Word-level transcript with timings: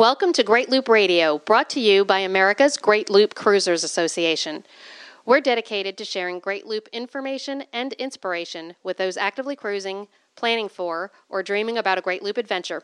Welcome 0.00 0.32
to 0.32 0.42
Great 0.42 0.70
Loop 0.70 0.88
Radio, 0.88 1.40
brought 1.40 1.68
to 1.70 1.78
you 1.78 2.06
by 2.06 2.20
America's 2.20 2.78
Great 2.78 3.10
Loop 3.10 3.34
Cruisers 3.34 3.84
Association. 3.84 4.64
We're 5.26 5.42
dedicated 5.42 5.98
to 5.98 6.06
sharing 6.06 6.38
Great 6.38 6.66
Loop 6.66 6.88
information 6.90 7.64
and 7.70 7.92
inspiration 7.92 8.76
with 8.82 8.96
those 8.96 9.18
actively 9.18 9.56
cruising, 9.56 10.08
planning 10.36 10.70
for, 10.70 11.12
or 11.28 11.42
dreaming 11.42 11.76
about 11.76 11.98
a 11.98 12.00
Great 12.00 12.22
Loop 12.22 12.38
adventure. 12.38 12.82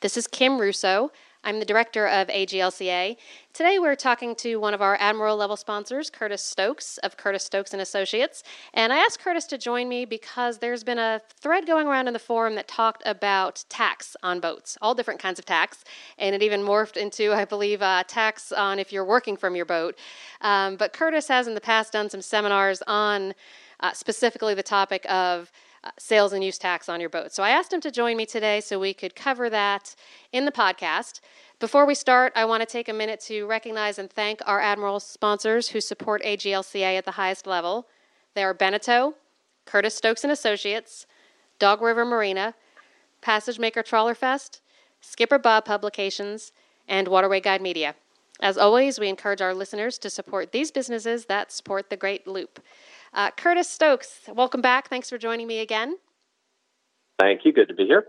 This 0.00 0.16
is 0.16 0.26
Kim 0.26 0.58
Russo. 0.58 1.12
I'm 1.46 1.60
the 1.60 1.64
director 1.64 2.08
of 2.08 2.26
AGLCA. 2.26 3.16
Today 3.52 3.78
we're 3.78 3.94
talking 3.94 4.34
to 4.34 4.56
one 4.56 4.74
of 4.74 4.82
our 4.82 4.96
Admiral 4.98 5.36
level 5.36 5.56
sponsors, 5.56 6.10
Curtis 6.10 6.42
Stokes 6.42 6.98
of 6.98 7.16
Curtis 7.16 7.44
Stokes 7.44 7.72
and 7.72 7.80
Associates. 7.80 8.42
And 8.74 8.92
I 8.92 8.96
asked 8.96 9.20
Curtis 9.20 9.44
to 9.46 9.56
join 9.56 9.88
me 9.88 10.06
because 10.06 10.58
there's 10.58 10.82
been 10.82 10.98
a 10.98 11.20
thread 11.40 11.64
going 11.64 11.86
around 11.86 12.08
in 12.08 12.14
the 12.14 12.18
forum 12.18 12.56
that 12.56 12.66
talked 12.66 13.04
about 13.06 13.64
tax 13.68 14.16
on 14.24 14.40
boats, 14.40 14.76
all 14.82 14.92
different 14.92 15.20
kinds 15.20 15.38
of 15.38 15.46
tax, 15.46 15.84
and 16.18 16.34
it 16.34 16.42
even 16.42 16.62
morphed 16.62 16.96
into, 16.96 17.32
I 17.32 17.44
believe, 17.44 17.80
uh, 17.80 18.02
tax 18.08 18.50
on 18.50 18.80
if 18.80 18.92
you're 18.92 19.04
working 19.04 19.36
from 19.36 19.54
your 19.54 19.66
boat. 19.66 19.96
Um, 20.40 20.74
but 20.74 20.92
Curtis 20.92 21.28
has 21.28 21.46
in 21.46 21.54
the 21.54 21.60
past 21.60 21.92
done 21.92 22.10
some 22.10 22.22
seminars 22.22 22.82
on 22.88 23.34
uh, 23.78 23.92
specifically 23.92 24.54
the 24.54 24.64
topic 24.64 25.08
of 25.08 25.52
Uh, 25.86 25.90
sales 26.00 26.32
and 26.32 26.42
use 26.42 26.58
tax 26.58 26.88
on 26.88 26.98
your 26.98 27.08
boat. 27.08 27.32
So 27.32 27.44
I 27.44 27.50
asked 27.50 27.72
him 27.72 27.80
to 27.82 27.92
join 27.92 28.16
me 28.16 28.26
today 28.26 28.60
so 28.60 28.80
we 28.80 28.92
could 28.92 29.14
cover 29.14 29.48
that 29.50 29.94
in 30.32 30.44
the 30.44 30.50
podcast. 30.50 31.20
Before 31.60 31.86
we 31.86 31.94
start, 31.94 32.32
I 32.34 32.44
want 32.44 32.60
to 32.62 32.66
take 32.66 32.88
a 32.88 32.92
minute 32.92 33.20
to 33.26 33.46
recognize 33.46 33.96
and 33.96 34.10
thank 34.10 34.40
our 34.46 34.60
Admiral 34.60 34.98
sponsors 34.98 35.68
who 35.68 35.80
support 35.80 36.24
AGLCA 36.24 36.98
at 36.98 37.04
the 37.04 37.12
highest 37.12 37.46
level. 37.46 37.86
They 38.34 38.42
are 38.42 38.52
Beneteau, 38.52 39.14
Curtis 39.64 39.94
Stokes 39.94 40.24
and 40.24 40.32
Associates, 40.32 41.06
Dog 41.60 41.80
River 41.80 42.04
Marina, 42.04 42.54
Passage 43.20 43.60
Maker 43.60 43.84
Trawler 43.84 44.16
Fest, 44.16 44.62
Skipper 45.00 45.38
Bob 45.38 45.66
Publications, 45.66 46.50
and 46.88 47.06
Waterway 47.06 47.40
Guide 47.40 47.62
Media. 47.62 47.94
As 48.40 48.58
always, 48.58 48.98
we 48.98 49.08
encourage 49.08 49.40
our 49.40 49.54
listeners 49.54 49.98
to 49.98 50.10
support 50.10 50.50
these 50.50 50.72
businesses 50.72 51.26
that 51.26 51.52
support 51.52 51.90
the 51.90 51.96
Great 51.96 52.26
Loop. 52.26 52.60
Uh, 53.16 53.30
Curtis 53.30 53.70
Stokes, 53.70 54.20
welcome 54.34 54.60
back. 54.60 54.90
Thanks 54.90 55.08
for 55.08 55.16
joining 55.16 55.46
me 55.46 55.60
again. 55.60 55.96
Thank 57.18 57.46
you. 57.46 57.52
Good 57.52 57.68
to 57.68 57.74
be 57.74 57.86
here. 57.86 58.08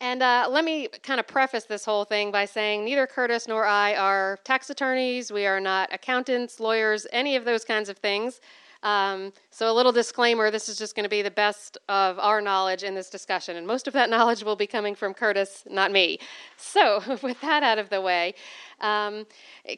And 0.00 0.24
uh, 0.24 0.48
let 0.50 0.64
me 0.64 0.88
kind 1.04 1.20
of 1.20 1.28
preface 1.28 1.64
this 1.64 1.84
whole 1.84 2.04
thing 2.04 2.32
by 2.32 2.46
saying 2.46 2.84
neither 2.84 3.06
Curtis 3.06 3.46
nor 3.46 3.64
I 3.64 3.94
are 3.94 4.40
tax 4.42 4.68
attorneys. 4.68 5.30
We 5.30 5.46
are 5.46 5.60
not 5.60 5.94
accountants, 5.94 6.58
lawyers, 6.58 7.06
any 7.12 7.36
of 7.36 7.44
those 7.44 7.64
kinds 7.64 7.88
of 7.88 7.98
things. 7.98 8.40
Um, 8.82 9.32
so, 9.50 9.70
a 9.70 9.74
little 9.74 9.92
disclaimer 9.92 10.50
this 10.50 10.68
is 10.68 10.78
just 10.78 10.96
going 10.96 11.04
to 11.04 11.10
be 11.10 11.22
the 11.22 11.30
best 11.30 11.76
of 11.88 12.18
our 12.18 12.40
knowledge 12.40 12.82
in 12.82 12.94
this 12.94 13.10
discussion. 13.10 13.56
And 13.56 13.66
most 13.66 13.86
of 13.86 13.92
that 13.92 14.10
knowledge 14.14 14.42
will 14.42 14.56
be 14.56 14.66
coming 14.66 14.96
from 14.96 15.14
Curtis, 15.14 15.62
not 15.70 15.92
me. 15.92 16.18
So, 16.56 17.02
with 17.22 17.40
that 17.42 17.62
out 17.62 17.78
of 17.78 17.90
the 17.90 18.00
way, 18.00 18.34
um, 18.80 19.26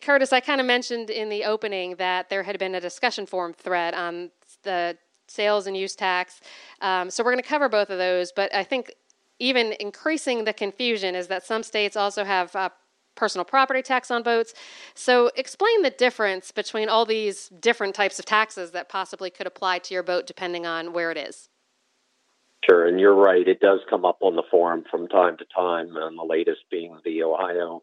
Curtis, 0.01 0.33
I 0.33 0.41
kind 0.41 0.61
of 0.61 0.67
mentioned 0.67 1.11
in 1.11 1.29
the 1.29 1.45
opening 1.45 1.97
that 1.97 2.31
there 2.31 2.45
had 2.45 2.59
been 2.59 2.75
a 2.77 2.81
discussion 2.81 3.27
forum 3.27 3.53
thread 3.53 3.93
on 3.93 4.31
the 4.63 4.97
sales 5.29 5.67
and 5.67 5.77
use 5.77 5.95
tax. 5.95 6.41
Um, 6.81 7.11
so, 7.11 7.23
we're 7.23 7.33
going 7.33 7.43
to 7.43 7.49
cover 7.49 7.69
both 7.69 7.91
of 7.91 7.99
those. 7.99 8.33
But 8.33 8.55
I 8.55 8.65
think 8.65 8.93
even 9.39 9.75
increasing 9.81 10.45
the 10.45 10.53
confusion 10.53 11.15
is 11.15 11.29
that 11.29 11.45
some 11.45 11.63
states 11.63 11.97
also 11.97 12.25
have 12.25 12.55
uh, 12.55 12.71
personal 13.15 13.45
property 13.45 13.83
tax 13.83 14.11
on 14.11 14.23
boats. 14.23 14.55
So, 14.95 15.31
explain 15.37 15.83
the 15.83 15.91
difference 15.91 16.53
between 16.53 16.89
all 16.89 17.05
these 17.05 17.49
different 17.49 17.95
types 17.95 18.19
of 18.19 18.25
taxes 18.25 18.71
that 18.73 18.89
possibly 18.89 19.31
could 19.31 19.47
apply 19.47 19.81
to 19.81 19.95
your 19.95 20.03
boat 20.03 20.27
depending 20.27 20.67
on 20.67 20.93
where 20.93 21.11
it 21.11 21.19
is. 21.19 21.49
Sure, 22.69 22.87
and 22.87 23.01
you're 23.01 23.15
right. 23.15 23.49
It 23.49 23.59
does 23.59 23.81
come 23.91 24.05
up 24.05 24.19
on 24.21 24.37
the 24.37 24.45
forum 24.49 24.85
from 24.89 25.09
time 25.09 25.37
to 25.39 25.45
time, 25.55 25.97
and 25.97 26.17
the 26.17 26.25
latest 26.25 26.61
being 26.71 26.97
the 27.05 27.25
Ohio 27.25 27.83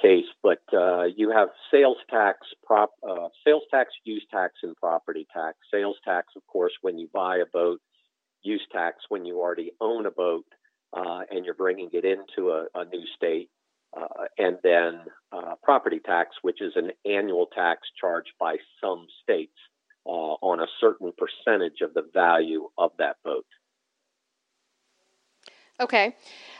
case. 0.00 0.26
But 0.42 0.62
uh, 0.72 1.04
you 1.16 1.30
have 1.30 1.48
sales 1.70 1.98
tax, 2.10 2.38
prop, 2.64 2.90
uh, 3.08 3.28
sales 3.44 3.64
tax, 3.70 3.90
use 4.04 4.24
tax, 4.30 4.54
and 4.62 4.76
property 4.76 5.26
tax. 5.32 5.58
Sales 5.72 5.96
tax, 6.04 6.28
of 6.36 6.46
course, 6.46 6.72
when 6.82 6.98
you 6.98 7.08
buy 7.12 7.38
a 7.38 7.46
boat. 7.52 7.80
Use 8.42 8.62
tax 8.72 8.98
when 9.08 9.24
you 9.24 9.38
already 9.40 9.72
own 9.80 10.06
a 10.06 10.10
boat 10.10 10.46
uh, 10.92 11.20
and 11.30 11.44
you're 11.44 11.54
bringing 11.54 11.90
it 11.92 12.04
into 12.04 12.50
a, 12.50 12.66
a 12.74 12.84
new 12.84 13.04
state. 13.16 13.50
Uh, 13.96 14.26
and 14.36 14.58
then 14.62 15.00
uh, 15.32 15.54
property 15.62 15.98
tax, 16.04 16.36
which 16.42 16.60
is 16.60 16.72
an 16.76 16.90
annual 17.10 17.46
tax 17.46 17.88
charged 17.98 18.32
by 18.38 18.56
some 18.80 19.06
states 19.22 19.56
uh, 20.06 20.36
on 20.42 20.60
a 20.60 20.66
certain 20.80 21.12
percentage 21.16 21.80
of 21.82 21.94
the 21.94 22.06
value 22.12 22.68
of 22.76 22.92
that 22.98 23.16
boat. 23.24 23.46
Okay. 25.80 26.14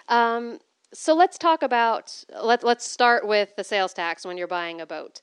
Um, 0.09 0.59
so 0.93 1.15
let's 1.15 1.39
talk 1.39 1.63
about 1.63 2.25
let, 2.43 2.65
let's 2.65 2.91
start 2.91 3.27
with 3.27 3.55
the 3.57 3.65
sales 3.65 3.93
tax 3.93 4.25
when 4.25 4.37
you're 4.37 4.47
buying 4.47 4.81
a 4.81 4.87
boat 4.87 5.21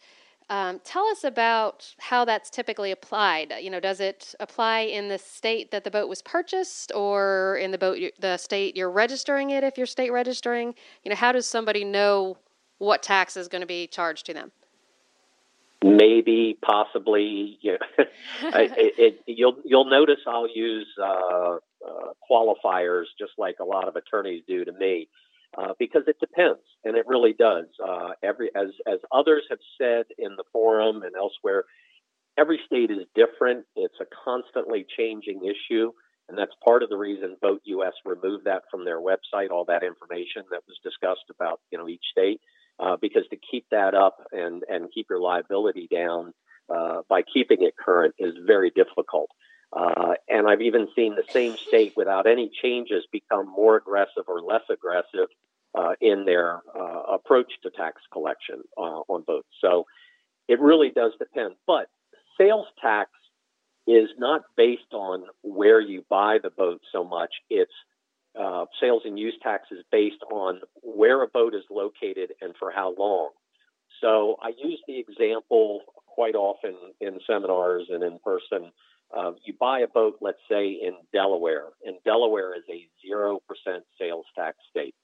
um, 0.49 0.79
tell 0.83 1.07
us 1.07 1.23
about 1.23 1.95
how 1.99 2.23
that's 2.23 2.49
typically 2.49 2.91
applied. 2.91 3.53
You 3.61 3.71
know, 3.71 3.79
does 3.79 3.99
it 3.99 4.35
apply 4.39 4.81
in 4.81 5.07
the 5.07 5.17
state 5.17 5.71
that 5.71 5.83
the 5.83 5.89
boat 5.89 6.07
was 6.07 6.21
purchased, 6.21 6.91
or 6.93 7.57
in 7.57 7.71
the 7.71 7.77
boat 7.77 7.97
the 8.19 8.37
state 8.37 8.75
you're 8.75 8.91
registering 8.91 9.49
it? 9.49 9.63
If 9.63 9.77
you're 9.77 9.87
state 9.87 10.11
registering, 10.11 10.75
you 11.03 11.09
know, 11.09 11.15
how 11.15 11.31
does 11.31 11.47
somebody 11.47 11.83
know 11.83 12.37
what 12.77 13.01
tax 13.01 13.37
is 13.37 13.47
going 13.47 13.61
to 13.61 13.67
be 13.67 13.87
charged 13.87 14.27
to 14.27 14.33
them? 14.33 14.51
Maybe, 15.83 16.57
possibly. 16.61 17.57
You 17.61 17.73
know, 17.73 18.05
it, 18.53 18.93
it, 18.97 19.23
you'll 19.25 19.57
you'll 19.65 19.89
notice 19.89 20.19
I'll 20.27 20.47
use 20.47 20.87
uh, 21.01 21.55
uh, 21.55 21.57
qualifiers 22.29 23.05
just 23.17 23.33
like 23.39 23.55
a 23.59 23.65
lot 23.65 23.87
of 23.87 23.95
attorneys 23.95 24.43
do 24.47 24.63
to 24.63 24.71
me 24.71 25.07
uh, 25.57 25.73
because 25.79 26.03
it 26.07 26.19
depends, 26.19 26.61
and 26.83 26.95
it 26.97 27.05
really 27.07 27.33
does. 27.33 27.65
Uh, 27.83 28.09
every 28.23 28.49
as 28.55 28.69
as 28.87 28.99
others 29.11 29.43
have 29.49 29.59
said 29.77 30.05
in 30.17 30.35
the 30.35 30.43
forum 30.51 31.03
and 31.03 31.15
elsewhere, 31.15 31.63
every 32.37 32.59
state 32.65 32.91
is 32.91 33.05
different. 33.15 33.65
It's 33.75 33.99
a 34.01 34.05
constantly 34.23 34.85
changing 34.97 35.41
issue, 35.45 35.91
and 36.27 36.37
that's 36.37 36.51
part 36.63 36.83
of 36.83 36.89
the 36.89 36.97
reason 36.97 37.37
Boat 37.41 37.61
US 37.65 37.93
removed 38.03 38.45
that 38.45 38.63
from 38.69 38.85
their 38.85 38.99
website, 38.99 39.51
all 39.51 39.65
that 39.65 39.83
information 39.83 40.43
that 40.51 40.61
was 40.67 40.77
discussed 40.83 41.29
about 41.29 41.61
you 41.71 41.77
know 41.77 41.87
each 41.87 42.05
state, 42.11 42.41
uh, 42.79 42.97
because 43.01 43.23
to 43.29 43.37
keep 43.37 43.65
that 43.71 43.93
up 43.93 44.17
and 44.31 44.63
and 44.67 44.89
keep 44.93 45.07
your 45.09 45.21
liability 45.21 45.87
down 45.91 46.33
uh, 46.73 47.01
by 47.07 47.21
keeping 47.21 47.63
it 47.63 47.75
current 47.77 48.15
is 48.19 48.33
very 48.45 48.71
difficult. 48.71 49.29
Uh, 49.71 50.13
and 50.29 50.47
I've 50.47 50.61
even 50.61 50.87
seen 50.95 51.15
the 51.15 51.23
same 51.31 51.57
state 51.57 51.93
without 51.97 52.27
any 52.27 52.49
changes 52.61 53.05
become 53.11 53.47
more 53.47 53.75
aggressive 53.75 54.23
or 54.27 54.41
less 54.41 54.61
aggressive 54.69 55.27
uh, 55.77 55.93
in 56.01 56.25
their 56.25 56.61
uh, 56.77 57.13
approach 57.13 57.51
to 57.63 57.69
tax 57.69 58.01
collection 58.11 58.61
uh, 58.77 59.01
on 59.07 59.23
boats. 59.23 59.47
So 59.61 59.85
it 60.47 60.59
really 60.59 60.89
does 60.89 61.13
depend. 61.19 61.55
But 61.67 61.87
sales 62.37 62.67
tax 62.81 63.11
is 63.87 64.09
not 64.17 64.41
based 64.57 64.93
on 64.93 65.23
where 65.43 65.79
you 65.79 66.03
buy 66.09 66.37
the 66.41 66.49
boat 66.49 66.81
so 66.91 67.03
much. 67.03 67.31
It's 67.49 67.71
uh, 68.39 68.65
sales 68.81 69.03
and 69.05 69.17
use 69.17 69.35
tax 69.41 69.67
is 69.71 69.83
based 69.91 70.21
on 70.31 70.59
where 70.81 71.23
a 71.23 71.27
boat 71.27 71.53
is 71.53 71.63
located 71.69 72.33
and 72.41 72.53
for 72.59 72.71
how 72.71 72.93
long. 72.97 73.29
So 74.01 74.37
I 74.41 74.49
use 74.57 74.81
the 74.87 74.99
example 74.99 75.81
quite 76.07 76.35
often 76.35 76.75
in 76.99 77.19
seminars 77.27 77.87
and 77.89 78.03
in 78.03 78.19
person 78.23 78.71
uh, 79.15 79.31
you 79.45 79.53
buy 79.59 79.79
a 79.79 79.87
boat, 79.87 80.17
let's 80.21 80.39
say 80.49 80.67
in 80.67 80.93
Delaware, 81.13 81.67
and 81.85 81.95
Delaware 82.03 82.55
is 82.55 82.63
a 82.69 82.87
0% 83.07 83.39
sales 83.99 84.25
tax 84.35 84.57
state. 84.69 84.95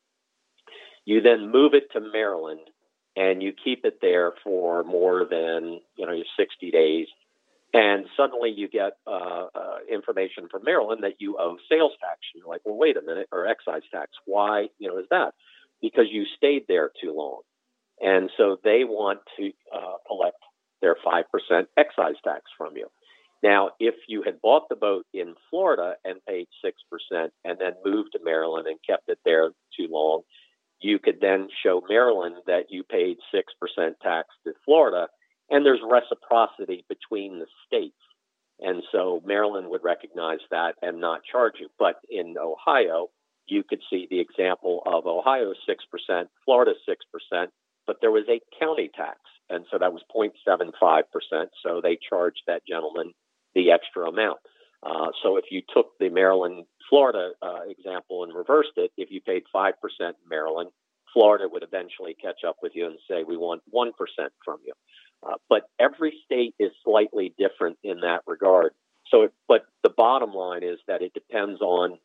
You 1.05 1.21
then 1.21 1.51
move 1.51 1.73
it 1.73 1.91
to 1.93 1.99
Maryland 1.99 2.61
and 3.15 3.41
you 3.41 3.53
keep 3.63 3.85
it 3.85 3.99
there 4.01 4.33
for 4.43 4.83
more 4.83 5.25
than, 5.29 5.81
you 5.97 6.05
know, 6.05 6.21
60 6.37 6.71
days. 6.71 7.07
And 7.73 8.05
suddenly 8.17 8.53
you 8.55 8.67
get 8.67 8.93
uh, 9.07 9.47
uh, 9.55 9.77
information 9.91 10.47
from 10.49 10.63
Maryland 10.65 11.03
that 11.03 11.19
you 11.19 11.37
owe 11.39 11.57
sales 11.69 11.93
tax. 12.01 12.19
And 12.33 12.41
you're 12.41 12.49
like, 12.49 12.61
well, 12.65 12.77
wait 12.77 12.97
a 12.97 13.01
minute, 13.01 13.27
or 13.31 13.47
excise 13.47 13.83
tax. 13.91 14.11
Why, 14.25 14.67
you 14.77 14.89
know, 14.89 14.97
is 14.97 15.07
that? 15.09 15.33
Because 15.81 16.05
you 16.11 16.25
stayed 16.37 16.65
there 16.67 16.91
too 17.01 17.13
long. 17.15 17.41
And 18.01 18.29
so 18.37 18.57
they 18.63 18.83
want 18.83 19.19
to 19.37 19.51
uh, 19.73 19.97
collect 20.07 20.37
their 20.81 20.95
5% 20.95 21.23
excise 21.77 22.15
tax 22.23 22.43
from 22.57 22.75
you. 22.75 22.87
Now, 23.43 23.71
if 23.79 23.95
you 24.07 24.21
had 24.23 24.41
bought 24.41 24.69
the 24.69 24.75
boat 24.75 25.05
in 25.13 25.33
Florida 25.49 25.95
and 26.05 26.23
paid 26.27 26.47
6% 26.63 27.29
and 27.43 27.57
then 27.59 27.73
moved 27.83 28.11
to 28.13 28.19
Maryland 28.23 28.67
and 28.67 28.77
kept 28.87 29.09
it 29.09 29.19
there 29.25 29.49
too 29.77 29.87
long, 29.89 30.21
you 30.81 30.99
could 30.99 31.19
then 31.21 31.47
show 31.63 31.81
Maryland 31.87 32.35
that 32.47 32.65
you 32.69 32.83
paid 32.83 33.17
6% 33.33 33.43
tax 34.01 34.29
to 34.45 34.53
Florida, 34.65 35.07
and 35.49 35.65
there's 35.65 35.81
reciprocity 35.87 36.85
between 36.89 37.39
the 37.39 37.45
states. 37.67 37.95
And 38.59 38.83
so 38.91 39.21
Maryland 39.25 39.69
would 39.69 39.83
recognize 39.83 40.39
that 40.51 40.75
and 40.81 40.99
not 40.99 41.21
charge 41.29 41.53
you. 41.59 41.69
But 41.79 41.95
in 42.09 42.35
Ohio, 42.39 43.09
you 43.47 43.63
could 43.63 43.81
see 43.89 44.07
the 44.09 44.19
example 44.19 44.81
of 44.85 45.05
Ohio 45.07 45.53
6%, 45.67 46.25
Florida 46.45 46.73
6%, 46.87 47.47
but 47.87 47.97
there 48.01 48.11
was 48.11 48.25
a 48.29 48.39
county 48.59 48.89
tax. 48.95 49.19
And 49.49 49.65
so 49.71 49.77
that 49.79 49.91
was 49.91 50.03
0.75%. 50.15 51.03
So 51.63 51.81
they 51.81 51.97
charged 52.07 52.41
that 52.47 52.65
gentleman 52.67 53.13
the 53.53 53.71
extra 53.71 54.07
amount. 54.07 54.39
Uh, 54.83 55.07
so 55.21 55.37
if 55.37 55.45
you 55.51 55.61
took 55.73 55.87
the 55.99 56.09
Maryland 56.09 56.65
Florida 56.91 57.31
uh, 57.41 57.61
example 57.69 58.25
and 58.25 58.35
reversed 58.35 58.73
it, 58.75 58.91
if 58.97 59.09
you 59.11 59.21
paid 59.21 59.43
5% 59.55 59.71
in 60.01 60.13
Maryland, 60.29 60.71
Florida 61.13 61.45
would 61.49 61.63
eventually 61.63 62.15
catch 62.21 62.43
up 62.45 62.57
with 62.61 62.73
you 62.75 62.85
and 62.85 62.97
say, 63.09 63.23
we 63.23 63.37
want 63.37 63.63
1% 63.73 63.91
from 64.43 64.59
you. 64.65 64.73
Uh, 65.25 65.35
but 65.49 65.63
every 65.79 66.13
state 66.25 66.53
is 66.59 66.71
slightly 66.83 67.33
different 67.37 67.77
in 67.83 68.01
that 68.01 68.21
regard. 68.27 68.73
So, 69.09 69.29
but 69.47 69.65
the 69.83 69.89
bottom 69.89 70.33
line 70.33 70.63
is 70.63 70.79
that 70.87 71.01
it 71.01 71.13
depends 71.13 71.61
on 71.61 71.97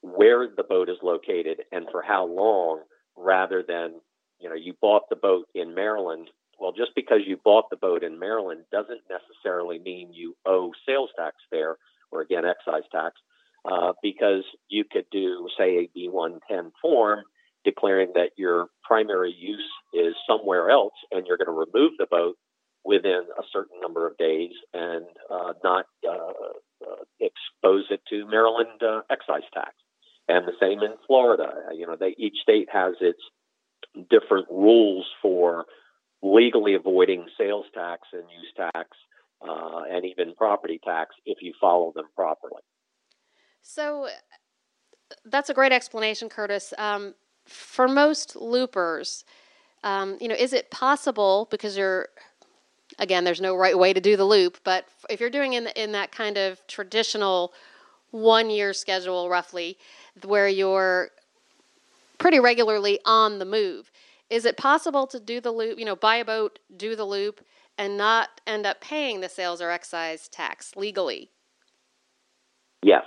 where 0.00 0.48
the 0.48 0.64
boat 0.64 0.88
is 0.88 0.96
located 1.02 1.62
and 1.70 1.86
for 1.92 2.02
how 2.02 2.26
long, 2.26 2.80
rather 3.16 3.62
than, 3.66 4.00
you 4.40 4.48
know, 4.48 4.56
you 4.56 4.74
bought 4.80 5.08
the 5.08 5.16
boat 5.16 5.46
in 5.54 5.74
Maryland. 5.74 6.30
Well, 6.58 6.72
just 6.72 6.92
because 6.96 7.20
you 7.26 7.36
bought 7.44 7.70
the 7.70 7.76
boat 7.76 8.02
in 8.02 8.18
Maryland 8.18 8.64
doesn't 8.72 9.02
necessarily 9.08 9.78
mean 9.78 10.12
you 10.12 10.34
owe 10.44 10.72
sales 10.84 11.10
tax 11.16 11.36
there, 11.52 11.76
or 12.10 12.22
again, 12.22 12.44
excise 12.44 12.88
tax, 12.90 13.20
uh, 13.64 13.92
because 14.02 14.44
you 14.68 14.84
could 14.90 15.06
do, 15.10 15.48
say, 15.56 15.78
a 15.78 15.98
B110 15.98 16.72
form 16.80 17.20
declaring 17.64 18.12
that 18.14 18.30
your 18.36 18.66
primary 18.82 19.32
use 19.32 19.70
is 19.94 20.14
somewhere 20.26 20.70
else 20.70 20.94
and 21.10 21.26
you're 21.26 21.36
going 21.36 21.46
to 21.46 21.52
remove 21.52 21.92
the 21.98 22.06
boat 22.10 22.36
within 22.84 23.22
a 23.38 23.42
certain 23.52 23.80
number 23.80 24.06
of 24.06 24.16
days 24.16 24.50
and 24.74 25.04
uh, 25.30 25.52
not 25.62 25.86
uh, 26.08 26.32
uh, 26.84 27.04
expose 27.20 27.84
it 27.90 28.00
to 28.08 28.26
Maryland 28.26 28.82
uh, 28.82 29.02
excise 29.10 29.48
tax. 29.54 29.70
And 30.28 30.46
the 30.46 30.52
same 30.60 30.80
in 30.80 30.94
Florida. 31.06 31.52
You 31.74 31.86
know, 31.86 31.96
they, 31.98 32.14
each 32.18 32.38
state 32.42 32.68
has 32.72 32.94
its 33.00 33.20
different 34.10 34.48
rules 34.50 35.06
for 35.20 35.66
legally 36.22 36.74
avoiding 36.74 37.26
sales 37.38 37.66
tax 37.74 38.08
and 38.12 38.22
use 38.22 38.52
tax 38.56 38.88
uh, 39.46 39.82
and 39.90 40.04
even 40.04 40.34
property 40.34 40.80
tax 40.84 41.14
if 41.26 41.38
you 41.42 41.52
follow 41.60 41.92
them 41.94 42.06
properly. 42.14 42.62
So 43.62 44.08
that's 45.24 45.50
a 45.50 45.54
great 45.54 45.72
explanation, 45.72 46.28
Curtis. 46.28 46.74
Um, 46.78 47.14
for 47.46 47.88
most 47.88 48.36
loopers, 48.36 49.24
um, 49.84 50.16
you 50.20 50.28
know, 50.28 50.34
is 50.34 50.52
it 50.52 50.70
possible 50.70 51.48
because 51.50 51.76
you're 51.76 52.08
again, 52.98 53.24
there's 53.24 53.40
no 53.40 53.56
right 53.56 53.78
way 53.78 53.92
to 53.92 54.00
do 54.00 54.16
the 54.16 54.24
loop, 54.24 54.58
but 54.64 54.86
if 55.08 55.20
you're 55.20 55.30
doing 55.30 55.54
in 55.54 55.68
in 55.76 55.92
that 55.92 56.12
kind 56.12 56.36
of 56.36 56.60
traditional 56.66 57.52
one 58.10 58.50
year 58.50 58.72
schedule, 58.72 59.28
roughly, 59.28 59.78
where 60.24 60.48
you're 60.48 61.10
pretty 62.18 62.38
regularly 62.38 63.00
on 63.04 63.38
the 63.38 63.44
move, 63.44 63.90
is 64.28 64.44
it 64.44 64.56
possible 64.56 65.06
to 65.06 65.18
do 65.18 65.40
the 65.40 65.50
loop? 65.50 65.78
You 65.78 65.84
know, 65.84 65.96
buy 65.96 66.16
a 66.16 66.24
boat, 66.24 66.58
do 66.76 66.94
the 66.94 67.04
loop, 67.04 67.40
and 67.78 67.96
not 67.96 68.40
end 68.46 68.66
up 68.66 68.80
paying 68.80 69.20
the 69.20 69.28
sales 69.28 69.60
or 69.60 69.70
excise 69.70 70.28
tax 70.28 70.76
legally? 70.76 71.30
Yes. 72.82 73.04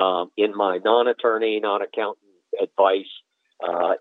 Um, 0.00 0.30
in 0.36 0.56
my 0.56 0.78
non-attorney, 0.84 1.60
non-accountant 1.60 2.18
advice, 2.60 3.10
uh, 3.66 3.94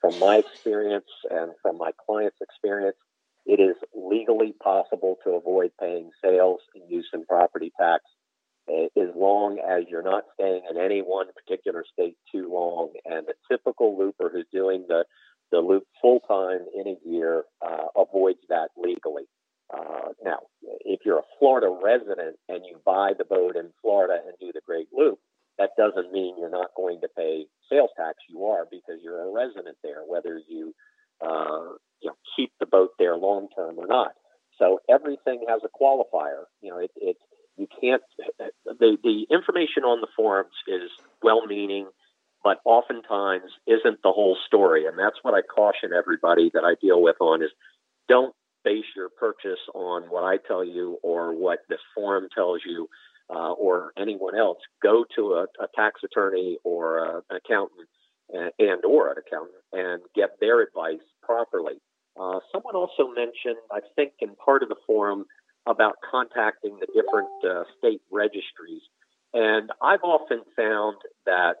from 0.00 0.18
my 0.18 0.36
experience 0.36 1.08
and 1.30 1.52
from 1.62 1.78
my 1.78 1.92
clients' 2.06 2.36
experience, 2.40 2.96
it 3.46 3.60
is 3.60 3.76
legally 3.94 4.54
possible 4.62 5.16
to 5.24 5.30
avoid 5.30 5.70
paying 5.80 6.10
sales 6.22 6.60
and 6.74 6.84
use 6.90 7.08
and 7.12 7.26
property 7.26 7.72
tax 7.80 8.04
eh, 8.68 8.88
as 9.00 9.08
long 9.16 9.58
as 9.58 9.84
you're 9.88 10.02
not 10.02 10.24
staying 10.34 10.62
in 10.70 10.76
any 10.76 11.00
one 11.00 11.28
particular 11.32 11.84
state 11.90 12.16
too 12.30 12.52
long. 12.52 12.92
And 13.06 13.26
the 13.26 13.34
typical 13.50 13.98
looper 13.98 14.30
who's 14.30 14.46
doing 14.52 14.84
the, 14.86 15.06
the 15.50 15.60
loop 15.60 15.84
full 16.02 16.20
time 16.28 16.66
in 16.74 16.88
a 16.88 17.08
year 17.08 17.44
uh, 17.66 17.86
avoids 17.96 18.40
that 18.50 18.68
legally. 18.76 19.24
Uh, 19.72 20.12
now, 20.22 20.40
if 20.62 21.00
you're 21.04 21.18
a 21.18 21.30
Florida 21.38 21.74
resident 21.82 22.36
and 22.48 22.64
you 22.66 22.78
buy 22.84 23.12
the 23.16 23.24
boat 23.24 23.56
in 23.56 23.70
Florida 23.82 24.18
and 24.26 24.34
do 24.40 24.50
the 24.52 24.62
Great 24.66 24.88
Loop, 24.92 25.18
that 25.58 25.70
doesn't 25.76 26.12
mean 26.12 26.36
you're 26.38 26.50
not 26.50 26.70
going 26.76 27.00
to 27.00 27.08
pay 27.16 27.46
sales 27.70 27.90
tax. 27.96 28.18
You 28.28 28.44
are 28.46 28.64
because 28.70 29.00
you're 29.02 29.28
a 29.28 29.32
resident 29.32 29.76
there, 29.82 30.02
whether 30.06 30.40
you 30.48 30.74
uh, 31.20 31.74
you 32.00 32.10
know, 32.10 32.16
keep 32.36 32.52
the 32.60 32.66
boat 32.66 32.90
there 32.98 33.16
long 33.16 33.48
term 33.56 33.78
or 33.78 33.86
not. 33.86 34.12
So 34.58 34.80
everything 34.88 35.44
has 35.48 35.60
a 35.64 35.68
qualifier. 35.68 36.44
You 36.60 36.70
know, 36.70 36.78
it, 36.78 36.90
it 36.96 37.16
you 37.56 37.66
can't. 37.80 38.02
The 38.64 38.96
the 39.02 39.26
information 39.30 39.84
on 39.84 40.00
the 40.00 40.08
forums 40.16 40.54
is 40.66 40.90
well 41.22 41.46
meaning, 41.46 41.88
but 42.44 42.58
oftentimes 42.64 43.50
isn't 43.66 44.02
the 44.02 44.12
whole 44.12 44.36
story. 44.46 44.86
And 44.86 44.98
that's 44.98 45.18
what 45.22 45.34
I 45.34 45.42
caution 45.42 45.90
everybody 45.96 46.50
that 46.54 46.64
I 46.64 46.74
deal 46.80 47.02
with 47.02 47.16
on 47.20 47.42
is 47.42 47.50
don't 48.08 48.34
base 48.64 48.84
your 48.96 49.08
purchase 49.08 49.60
on 49.74 50.02
what 50.04 50.24
I 50.24 50.36
tell 50.36 50.64
you 50.64 50.98
or 51.02 51.34
what 51.34 51.60
this 51.68 51.80
forum 51.94 52.28
tells 52.34 52.60
you 52.66 52.88
uh, 53.30 53.52
or 53.52 53.92
anyone 53.98 54.36
else. 54.36 54.58
Go 54.82 55.04
to 55.16 55.34
a, 55.34 55.42
a 55.62 55.68
tax 55.74 56.00
attorney 56.04 56.58
or 56.64 56.98
a, 56.98 57.16
an 57.30 57.36
accountant 57.36 57.88
and, 58.30 58.50
and, 58.58 58.84
or 58.84 59.10
an 59.10 59.16
accountant 59.18 59.62
and 59.72 60.02
get 60.14 60.40
their 60.40 60.62
advice 60.62 61.04
properly. 61.22 61.80
Uh, 62.20 62.40
someone 62.52 62.74
also 62.74 63.08
mentioned, 63.08 63.62
I 63.70 63.80
think, 63.94 64.12
in 64.20 64.34
part 64.36 64.62
of 64.62 64.68
the 64.68 64.76
forum 64.86 65.24
about 65.66 65.96
contacting 66.10 66.78
the 66.80 66.86
different 66.86 67.28
uh, 67.44 67.64
state 67.78 68.00
registries. 68.10 68.82
And 69.34 69.70
I've 69.82 70.02
often 70.02 70.42
found 70.56 70.96
that 71.26 71.56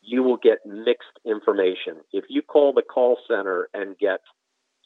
you 0.00 0.22
will 0.22 0.36
get 0.36 0.58
mixed 0.64 1.18
information. 1.26 1.96
If 2.12 2.24
you 2.28 2.42
call 2.42 2.72
the 2.72 2.82
call 2.82 3.18
center 3.26 3.68
and 3.74 3.98
get 3.98 4.20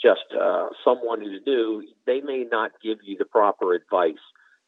just 0.03 0.25
uh, 0.39 0.69
someone 0.85 1.21
who's 1.21 1.43
new, 1.47 1.85
they 2.07 2.21
may 2.21 2.45
not 2.51 2.73
give 2.83 2.99
you 3.05 3.17
the 3.19 3.27
proper 3.27 3.75
advice. 3.75 4.15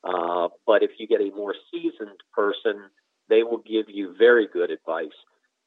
Uh, 0.04 0.48
but 0.66 0.82
if 0.82 0.90
you 0.98 1.06
get 1.06 1.20
a 1.20 1.34
more 1.34 1.54
seasoned 1.72 2.20
person, 2.32 2.90
they 3.28 3.42
will 3.42 3.62
give 3.66 3.86
you 3.88 4.14
very 4.18 4.46
good 4.52 4.70
advice. 4.70 5.16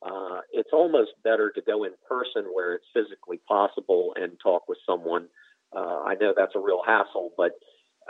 Uh, 0.06 0.42
it's 0.52 0.70
almost 0.74 1.12
better 1.24 1.52
to 1.52 1.62
go 1.62 1.84
in 1.84 1.92
person 2.08 2.46
where 2.54 2.76
it's 2.76 2.86
physically 2.94 3.40
possible 3.48 4.14
and 4.16 4.34
talk 4.42 4.68
with 4.68 4.78
someone. 4.86 5.28
Uh, 5.76 6.04
I 6.04 6.14
know 6.22 6.34
that's 6.38 6.56
a 6.56 6.60
real 6.60 6.82
hassle, 6.86 7.32
but 7.36 7.52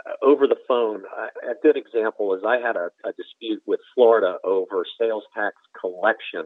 uh, 0.06 0.12
over 0.22 0.46
the 0.46 0.58
phone, 0.68 1.02
a 1.42 1.54
good 1.62 1.76
example 1.76 2.34
is 2.34 2.42
I 2.46 2.58
had 2.58 2.76
a, 2.76 2.90
a 3.04 3.12
dispute 3.16 3.62
with 3.66 3.80
Florida 3.94 4.36
over 4.44 4.84
sales 5.00 5.24
tax 5.34 5.56
collection, 5.80 6.44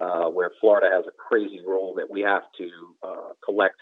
uh, 0.00 0.30
where 0.30 0.50
Florida 0.60 0.88
has 0.92 1.04
a 1.06 1.12
crazy 1.28 1.60
rule 1.60 1.94
that 1.96 2.10
we 2.10 2.22
have 2.22 2.42
to 2.56 2.70
collect 3.44 3.76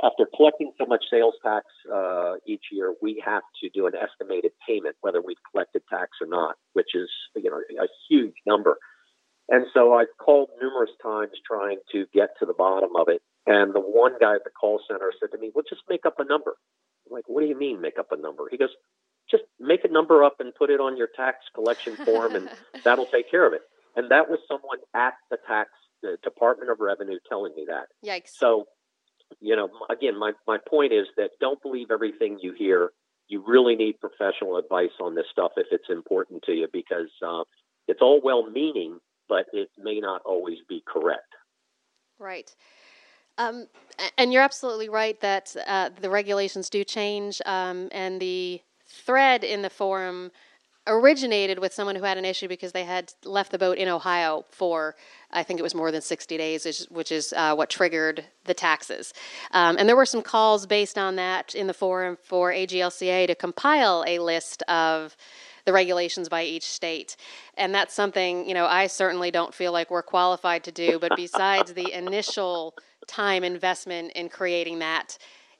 after 0.00 0.26
collecting 0.34 0.72
so 0.78 0.86
much 0.86 1.04
sales 1.10 1.34
tax 1.44 1.66
uh, 1.92 2.34
each 2.46 2.64
year, 2.72 2.94
we 3.02 3.22
have 3.24 3.42
to 3.62 3.68
do 3.70 3.86
an 3.86 3.92
estimated 3.94 4.52
payment, 4.66 4.96
whether 5.00 5.20
we've 5.20 5.36
collected 5.50 5.82
tax 5.88 6.10
or 6.20 6.26
not, 6.26 6.56
which 6.72 6.94
is 6.94 7.10
you 7.36 7.50
know 7.50 7.60
a 7.82 7.88
huge 8.08 8.34
number. 8.46 8.78
And 9.48 9.66
so 9.74 9.94
I've 9.94 10.14
called 10.18 10.50
numerous 10.60 10.90
times 11.02 11.32
trying 11.46 11.78
to 11.92 12.06
get 12.14 12.30
to 12.38 12.46
the 12.46 12.54
bottom 12.54 12.90
of 12.96 13.08
it. 13.08 13.20
And 13.46 13.74
the 13.74 13.80
one 13.80 14.12
guy 14.20 14.36
at 14.36 14.44
the 14.44 14.50
call 14.50 14.80
center 14.88 15.12
said 15.20 15.30
to 15.32 15.38
me, 15.38 15.50
"Well, 15.54 15.64
just 15.68 15.82
make 15.88 16.06
up 16.06 16.18
a 16.18 16.24
number." 16.24 16.56
I'm 17.06 17.12
like, 17.12 17.28
"What 17.28 17.42
do 17.42 17.46
you 17.46 17.58
mean 17.58 17.80
make 17.80 17.98
up 17.98 18.12
a 18.12 18.16
number?" 18.16 18.48
He 18.50 18.56
goes, 18.56 18.74
"Just 19.30 19.44
make 19.60 19.84
a 19.84 19.88
number 19.88 20.24
up 20.24 20.40
and 20.40 20.54
put 20.54 20.70
it 20.70 20.80
on 20.80 20.96
your 20.96 21.08
tax 21.14 21.38
collection 21.54 21.96
form, 21.96 22.34
and 22.34 22.48
that'll 22.84 23.06
take 23.06 23.30
care 23.30 23.46
of 23.46 23.52
it." 23.52 23.62
And 23.94 24.10
that 24.10 24.30
was 24.30 24.38
someone 24.48 24.78
at 24.94 25.14
the 25.30 25.38
tax 25.46 25.70
the 26.02 26.18
Department 26.22 26.70
of 26.70 26.80
Revenue 26.80 27.18
telling 27.28 27.54
me 27.54 27.66
that. 27.68 27.86
Yikes! 28.04 28.30
So 28.30 28.66
you 29.40 29.56
know, 29.56 29.70
again, 29.90 30.18
my, 30.18 30.32
my 30.46 30.58
point 30.68 30.92
is 30.92 31.06
that 31.16 31.30
don't 31.40 31.60
believe 31.62 31.90
everything 31.90 32.38
you 32.40 32.52
hear. 32.56 32.90
You 33.28 33.42
really 33.46 33.76
need 33.76 34.00
professional 34.00 34.56
advice 34.56 34.90
on 35.00 35.14
this 35.14 35.26
stuff 35.30 35.52
if 35.56 35.66
it's 35.70 35.88
important 35.88 36.42
to 36.44 36.52
you 36.52 36.68
because 36.72 37.10
uh, 37.26 37.44
it's 37.88 38.00
all 38.02 38.20
well 38.22 38.48
meaning, 38.50 38.98
but 39.28 39.46
it 39.52 39.70
may 39.78 40.00
not 40.00 40.22
always 40.24 40.58
be 40.68 40.82
correct. 40.86 41.34
Right. 42.18 42.54
Um, 43.38 43.66
and 44.18 44.32
you're 44.32 44.42
absolutely 44.42 44.88
right 44.88 45.18
that 45.20 45.56
uh, 45.66 45.90
the 46.00 46.10
regulations 46.10 46.68
do 46.68 46.84
change, 46.84 47.40
um, 47.46 47.88
and 47.90 48.20
the 48.20 48.60
thread 48.86 49.42
in 49.42 49.62
the 49.62 49.70
forum 49.70 50.30
originated 50.86 51.58
with 51.58 51.72
someone 51.72 51.94
who 51.94 52.02
had 52.02 52.18
an 52.18 52.24
issue 52.24 52.48
because 52.48 52.72
they 52.72 52.84
had 52.84 53.12
left 53.24 53.52
the 53.52 53.58
boat 53.58 53.78
in 53.78 53.88
Ohio 53.88 54.44
for, 54.50 54.96
I 55.30 55.42
think 55.42 55.60
it 55.60 55.62
was 55.62 55.74
more 55.74 55.92
than 55.92 56.02
60 56.02 56.36
days, 56.36 56.86
which 56.90 57.12
is 57.12 57.32
uh, 57.36 57.54
what 57.54 57.70
triggered 57.70 58.24
the 58.44 58.54
taxes. 58.54 59.14
Um, 59.52 59.76
and 59.78 59.88
there 59.88 59.96
were 59.96 60.06
some 60.06 60.22
calls 60.22 60.66
based 60.66 60.98
on 60.98 61.16
that 61.16 61.54
in 61.54 61.68
the 61.68 61.74
forum 61.74 62.18
for 62.22 62.52
AGLCA 62.52 63.28
to 63.28 63.34
compile 63.34 64.04
a 64.06 64.18
list 64.18 64.62
of 64.64 65.16
the 65.64 65.72
regulations 65.72 66.28
by 66.28 66.42
each 66.42 66.64
state. 66.64 67.16
And 67.56 67.72
that's 67.72 67.94
something, 67.94 68.48
you 68.48 68.54
know, 68.54 68.66
I 68.66 68.88
certainly 68.88 69.30
don't 69.30 69.54
feel 69.54 69.70
like 69.70 69.90
we're 69.90 70.02
qualified 70.02 70.64
to 70.64 70.72
do, 70.72 70.98
but 70.98 71.12
besides 71.16 71.72
the 71.74 71.92
initial 71.92 72.74
time 73.06 73.44
investment 73.44 74.12
in 74.12 74.28
creating 74.28 74.80
that, 74.80 75.18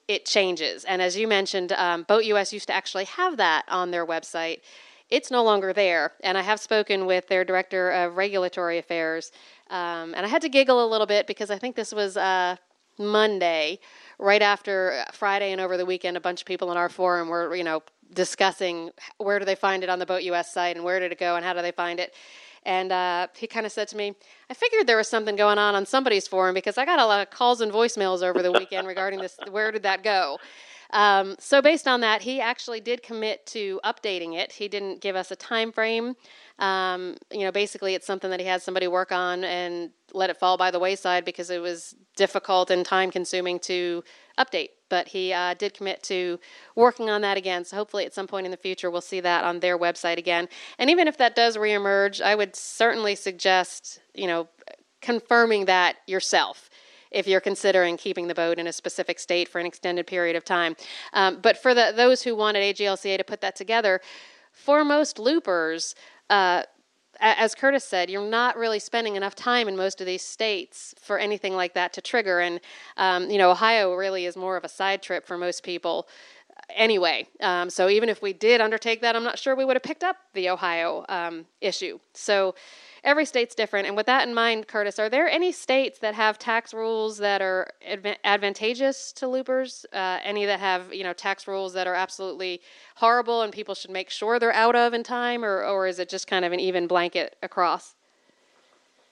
it 0.08 0.26
changes. 0.26 0.84
And 0.84 1.00
as 1.00 1.16
you 1.16 1.28
mentioned, 1.28 1.70
um, 1.72 2.02
Boat 2.02 2.24
US 2.24 2.52
used 2.52 2.66
to 2.66 2.74
actually 2.74 3.04
have 3.04 3.36
that 3.36 3.64
on 3.68 3.92
their 3.92 4.04
website 4.04 4.60
it's 5.12 5.31
no 5.31 5.45
longer 5.45 5.73
there. 5.75 6.12
And 6.23 6.38
I 6.38 6.42
have 6.42 6.59
spoken 6.59 7.04
with 7.04 7.28
their 7.28 7.45
director 7.45 7.90
of 7.90 8.16
regulatory 8.16 8.78
affairs, 8.78 9.31
um, 9.69 10.14
and 10.14 10.25
I 10.25 10.28
had 10.28 10.42
to 10.42 10.49
giggle 10.49 10.85
a 10.85 10.88
little 10.88 11.07
bit 11.07 11.26
because 11.26 11.50
I 11.50 11.59
think 11.59 11.76
this 11.76 11.92
was 11.92 12.16
uh, 12.16 12.57
Monday, 12.99 13.78
right 14.19 14.40
after 14.40 15.04
Friday 15.12 15.52
and 15.52 15.61
over 15.61 15.76
the 15.76 15.85
weekend. 15.85 16.16
A 16.16 16.21
bunch 16.21 16.40
of 16.40 16.47
people 16.47 16.71
in 16.71 16.78
our 16.78 16.88
forum 16.88 17.28
were, 17.28 17.54
you 17.54 17.64
know, 17.64 17.83
discussing 18.14 18.90
where 19.19 19.38
do 19.38 19.45
they 19.45 19.54
find 19.54 19.83
it 19.83 19.90
on 19.90 19.99
the 19.99 20.07
Boat 20.07 20.23
US 20.23 20.52
site 20.52 20.76
and 20.76 20.85
where 20.85 20.99
did 20.99 21.12
it 21.12 21.19
go 21.19 21.37
and 21.37 21.45
how 21.45 21.52
do 21.52 21.61
they 21.61 21.73
find 21.73 22.00
it. 22.00 22.14
And 22.64 22.92
uh, 22.92 23.26
he 23.37 23.47
kind 23.47 23.66
of 23.66 23.73
said 23.73 23.88
to 23.88 23.97
me, 23.97 24.14
I 24.49 24.54
figured 24.54 24.87
there 24.87 24.97
was 24.97 25.09
something 25.09 25.37
going 25.37 25.59
on 25.59 25.75
on 25.75 25.85
somebody's 25.85 26.28
forum 26.28 26.54
because 26.54 26.78
I 26.78 26.85
got 26.85 27.00
a 27.00 27.07
lot 27.07 27.21
of 27.21 27.31
calls 27.31 27.61
and 27.61 27.73
voicemails 27.73 28.23
over 28.23 28.42
the 28.42 28.52
weekend 28.52 28.87
regarding 28.87 29.21
this. 29.21 29.37
Where 29.50 29.73
did 29.73 29.83
that 29.83 30.02
go? 30.02 30.38
Um, 30.92 31.37
so 31.38 31.62
based 31.62 31.88
on 31.88 32.00
that, 32.00 32.22
he 32.22 32.40
actually 32.40 32.80
did 32.80 33.02
commit 33.02 33.46
to 33.46 33.80
updating 33.84 34.34
it. 34.34 34.52
He 34.52 34.68
didn't 34.68 35.00
give 35.00 35.16
us 35.16 35.30
a 35.30 35.37
time 35.37 35.72
frame. 35.72 36.14
Um, 36.58 37.16
you 37.30 37.40
know, 37.40 37.52
basically, 37.52 37.94
it's 37.94 38.06
something 38.06 38.30
that 38.30 38.40
he 38.40 38.46
had 38.46 38.62
somebody 38.62 38.87
work 38.87 39.11
on 39.11 39.42
and 39.44 39.90
let 40.12 40.30
it 40.30 40.37
fall 40.37 40.56
by 40.56 40.70
the 40.70 40.78
wayside 40.78 41.25
because 41.25 41.49
it 41.49 41.61
was 41.61 41.94
difficult 42.16 42.70
and 42.70 42.84
time 42.84 43.11
consuming 43.11 43.58
to 43.61 44.04
update. 44.38 44.68
But 44.90 45.08
he 45.08 45.32
uh, 45.32 45.54
did 45.54 45.72
commit 45.72 46.02
to 46.04 46.38
working 46.76 47.08
on 47.08 47.22
that 47.22 47.38
again. 47.38 47.64
So 47.64 47.76
hopefully, 47.76 48.04
at 48.04 48.12
some 48.12 48.26
point 48.26 48.44
in 48.44 48.50
the 48.50 48.58
future, 48.58 48.90
we'll 48.90 49.00
see 49.00 49.20
that 49.20 49.44
on 49.44 49.61
their 49.61 49.78
website 49.78 50.18
again. 50.18 50.49
And 50.78 50.90
even 50.90 51.08
if 51.08 51.16
that 51.16 51.34
does 51.34 51.56
reemerge, 51.56 52.20
I 52.20 52.34
would 52.34 52.54
certainly 52.54 53.14
suggest, 53.14 54.00
you 54.14 54.26
know, 54.26 54.49
confirming 55.00 55.64
that 55.64 55.96
yourself 56.06 56.70
if 57.12 57.26
you're 57.26 57.40
considering 57.40 57.97
keeping 57.97 58.28
the 58.28 58.35
boat 58.35 58.59
in 58.59 58.66
a 58.66 58.73
specific 58.73 59.19
state 59.19 59.49
for 59.49 59.61
an 59.61 59.66
extended 59.66 60.07
period 60.07 60.37
of 60.37 60.45
time. 60.45 60.76
Um, 61.12 61.38
but 61.40 61.57
for 61.57 61.75
the, 61.75 61.92
those 61.95 62.23
who 62.23 62.35
wanted 62.35 62.76
AGLCA 62.76 63.19
to 63.19 63.25
put 63.25 63.40
that 63.40 63.57
together, 63.57 64.00
for 64.52 64.85
most 64.85 65.19
loopers, 65.19 65.95
uh, 66.31 66.62
as 67.21 67.54
Curtis 67.54 67.85
said, 67.85 68.11
you're 68.11 68.28
not 68.28 68.57
really 68.57 68.78
spending 68.78 69.16
enough 69.16 69.35
time 69.35 69.69
in 69.69 69.76
most 69.76 70.00
of 70.00 70.07
these 70.07 70.23
states 70.23 70.95
for 71.00 71.19
anything 71.19 71.54
like 71.54 71.75
that 71.75 71.92
to 71.92 72.00
trigger. 72.00 72.40
And, 72.40 72.61
um, 72.97 73.31
you 73.31 73.38
know, 73.38 73.50
Ohio 73.50 73.95
really 73.95 74.26
is 74.26 74.37
more 74.37 74.57
of 74.57 74.64
a 74.64 74.69
side 74.69 75.02
trip 75.02 75.26
for 75.26 75.38
most 75.38 75.62
people 75.62 76.09
anyway. 76.75 77.26
Um, 77.40 77.71
so 77.71 77.88
even 77.88 78.09
if 78.09 78.23
we 78.23 78.33
did 78.33 78.61
undertake 78.61 79.02
that, 79.02 79.14
I'm 79.14 79.25
not 79.25 79.38
sure 79.38 79.54
we 79.54 79.64
would 79.64 79.76
have 79.76 79.83
picked 79.83 80.04
up 80.04 80.16
the 80.35 80.49
Ohio 80.49 81.04
um, 81.09 81.47
issue. 81.61 81.99
So 82.14 82.54
every 83.04 83.25
state's 83.25 83.54
different. 83.54 83.87
And 83.87 83.97
with 83.97 84.06
that 84.06 84.26
in 84.26 84.35
mind, 84.35 84.68
Curtis, 84.68 84.99
are 84.99 85.09
there 85.09 85.28
any 85.28 85.52
states 85.52 85.99
that 86.00 86.14
have 86.14 86.38
tax 86.38 86.73
rules 86.73 87.18
that 87.18 87.42
are 87.42 87.68
adv- 87.87 88.16
advantageous 88.25 89.12
to 89.14 89.28
loopers? 89.28 89.87
Uh, 89.92 90.18
any 90.23 90.44
that 90.47 90.61
have 90.61 90.92
you 90.92 91.04
know 91.04 91.12
tax 91.12 91.47
rules 91.47 91.73
that 91.75 91.87
are 91.87 91.94
absolutely 91.94 92.61
horrible 92.97 93.42
and 93.42 93.52
people 93.52 93.75
should 93.75 93.90
make 93.90 94.11
sure 94.11 94.38
they're 94.38 94.52
out 94.52 94.76
of 94.76 94.94
in 94.94 95.02
time, 95.02 95.44
or 95.44 95.62
or 95.64 95.87
is 95.87 95.99
it 95.99 96.09
just 96.09 96.26
kind 96.26 96.44
of 96.44 96.52
an 96.52 96.61
even 96.61 96.87
blanket 96.87 97.37
across? 97.42 97.94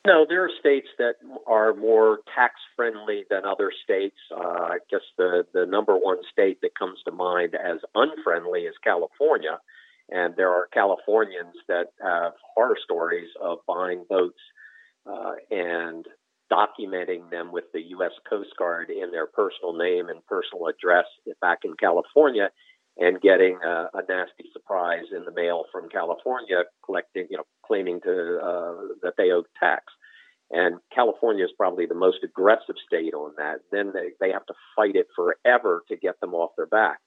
No, 0.07 0.25
there 0.27 0.43
are 0.43 0.51
states 0.59 0.89
that 0.97 1.17
are 1.47 1.75
more 1.75 2.21
tax 2.35 2.55
friendly 2.75 3.27
than 3.29 3.45
other 3.45 3.71
states. 3.85 4.17
Uh, 4.35 4.41
I 4.41 4.79
guess 4.91 5.03
the, 5.19 5.45
the 5.53 5.67
number 5.67 5.95
one 5.95 6.17
state 6.33 6.63
that 6.63 6.75
comes 6.79 7.01
to 7.05 7.13
mind 7.13 7.55
as 7.55 7.81
unfriendly 7.95 8.63
is 8.63 8.75
California. 8.83 9.61
And 10.11 10.35
there 10.37 10.51
are 10.51 10.69
Californians 10.73 11.55
that 11.69 11.87
have 12.03 12.33
horror 12.55 12.77
stories 12.83 13.29
of 13.41 13.59
buying 13.67 14.05
boats 14.09 14.41
uh, 15.07 15.35
and 15.51 16.07
documenting 16.53 17.31
them 17.31 17.53
with 17.53 17.65
the 17.73 17.81
U.S. 17.91 18.11
Coast 18.29 18.51
Guard 18.59 18.91
in 18.91 19.13
their 19.13 19.27
personal 19.27 19.73
name 19.73 20.09
and 20.09 20.25
personal 20.27 20.67
address 20.67 21.05
back 21.41 21.61
in 21.65 21.75
California 21.75 22.51
and 22.99 23.21
getting 23.21 23.59
a, 23.65 23.89
a 23.95 24.03
nasty 24.09 24.51
surprise 24.53 25.05
in 25.17 25.25
the 25.25 25.33
mail 25.33 25.65
from 25.71 25.89
California, 25.89 26.65
collecting, 26.85 27.29
you 27.31 27.37
know, 27.37 27.45
claiming 27.65 28.01
to 28.01 28.39
uh, 28.39 28.75
that 29.03 29.15
they 29.17 29.31
owe 29.31 29.45
tax. 29.61 29.85
And 30.51 30.81
California 30.93 31.45
is 31.45 31.53
probably 31.57 31.87
the 31.87 31.95
most 31.95 32.19
aggressive 32.25 32.75
state 32.85 33.15
on 33.15 33.33
that. 33.39 33.61
Then 33.71 33.93
they, 33.95 34.11
they 34.21 34.33
have 34.33 34.45
to 34.47 34.55
fight 34.75 34.97
it 34.97 35.07
forever 35.15 35.85
to 35.89 35.97
get 35.97 36.19
them 36.21 36.35
off 36.35 36.51
their 36.57 36.67
back. 36.67 36.99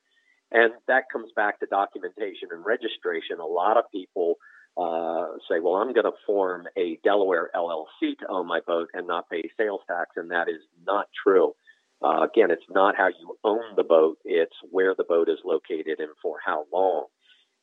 And 0.54 0.72
that 0.88 1.10
comes 1.12 1.32
back 1.36 1.60
to 1.60 1.66
documentation 1.66 2.50
and 2.52 2.64
registration. 2.64 3.40
A 3.40 3.46
lot 3.46 3.78
of 3.78 3.86
people 3.92 4.36
uh, 4.78 5.38
say, 5.50 5.60
well, 5.60 5.76
I'm 5.76 5.94
going 5.94 6.06
to 6.06 6.12
form 6.26 6.68
a 6.78 7.00
Delaware 7.04 7.50
LLC 7.56 8.18
to 8.20 8.28
own 8.30 8.48
my 8.48 8.60
boat 8.66 8.90
and 8.94 9.08
not 9.08 9.30
pay 9.30 9.50
sales 9.58 9.82
tax. 9.88 10.12
And 10.16 10.32
that 10.32 10.48
is 10.48 10.62
not 10.86 11.08
true. 11.24 11.56
Uh, 12.04 12.22
again, 12.24 12.52
it's 12.52 12.70
not 12.70 12.96
how 12.96 13.08
you 13.08 13.38
own 13.44 13.76
the 13.76 13.84
boat, 13.84 14.18
it's 14.26 14.56
where 14.70 14.94
the 14.94 15.06
boat 15.06 15.30
is 15.30 15.40
located 15.46 16.00
and 16.00 16.10
for 16.22 16.38
how 16.46 16.66
long. 16.72 17.06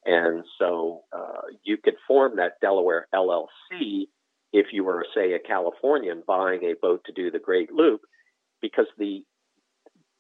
And 0.06 0.44
so 0.58 1.02
uh, 1.12 1.42
you 1.62 1.76
could 1.76 1.96
form 2.08 2.36
that 2.36 2.58
Delaware 2.60 3.06
LLC 3.14 4.06
if 4.52 4.66
you 4.72 4.82
were, 4.82 5.04
say, 5.14 5.34
a 5.34 5.38
Californian 5.38 6.22
buying 6.26 6.64
a 6.64 6.74
boat 6.80 7.02
to 7.04 7.12
do 7.12 7.30
the 7.30 7.38
Great 7.38 7.70
Loop, 7.70 8.00
because 8.60 8.86
the 8.98 9.22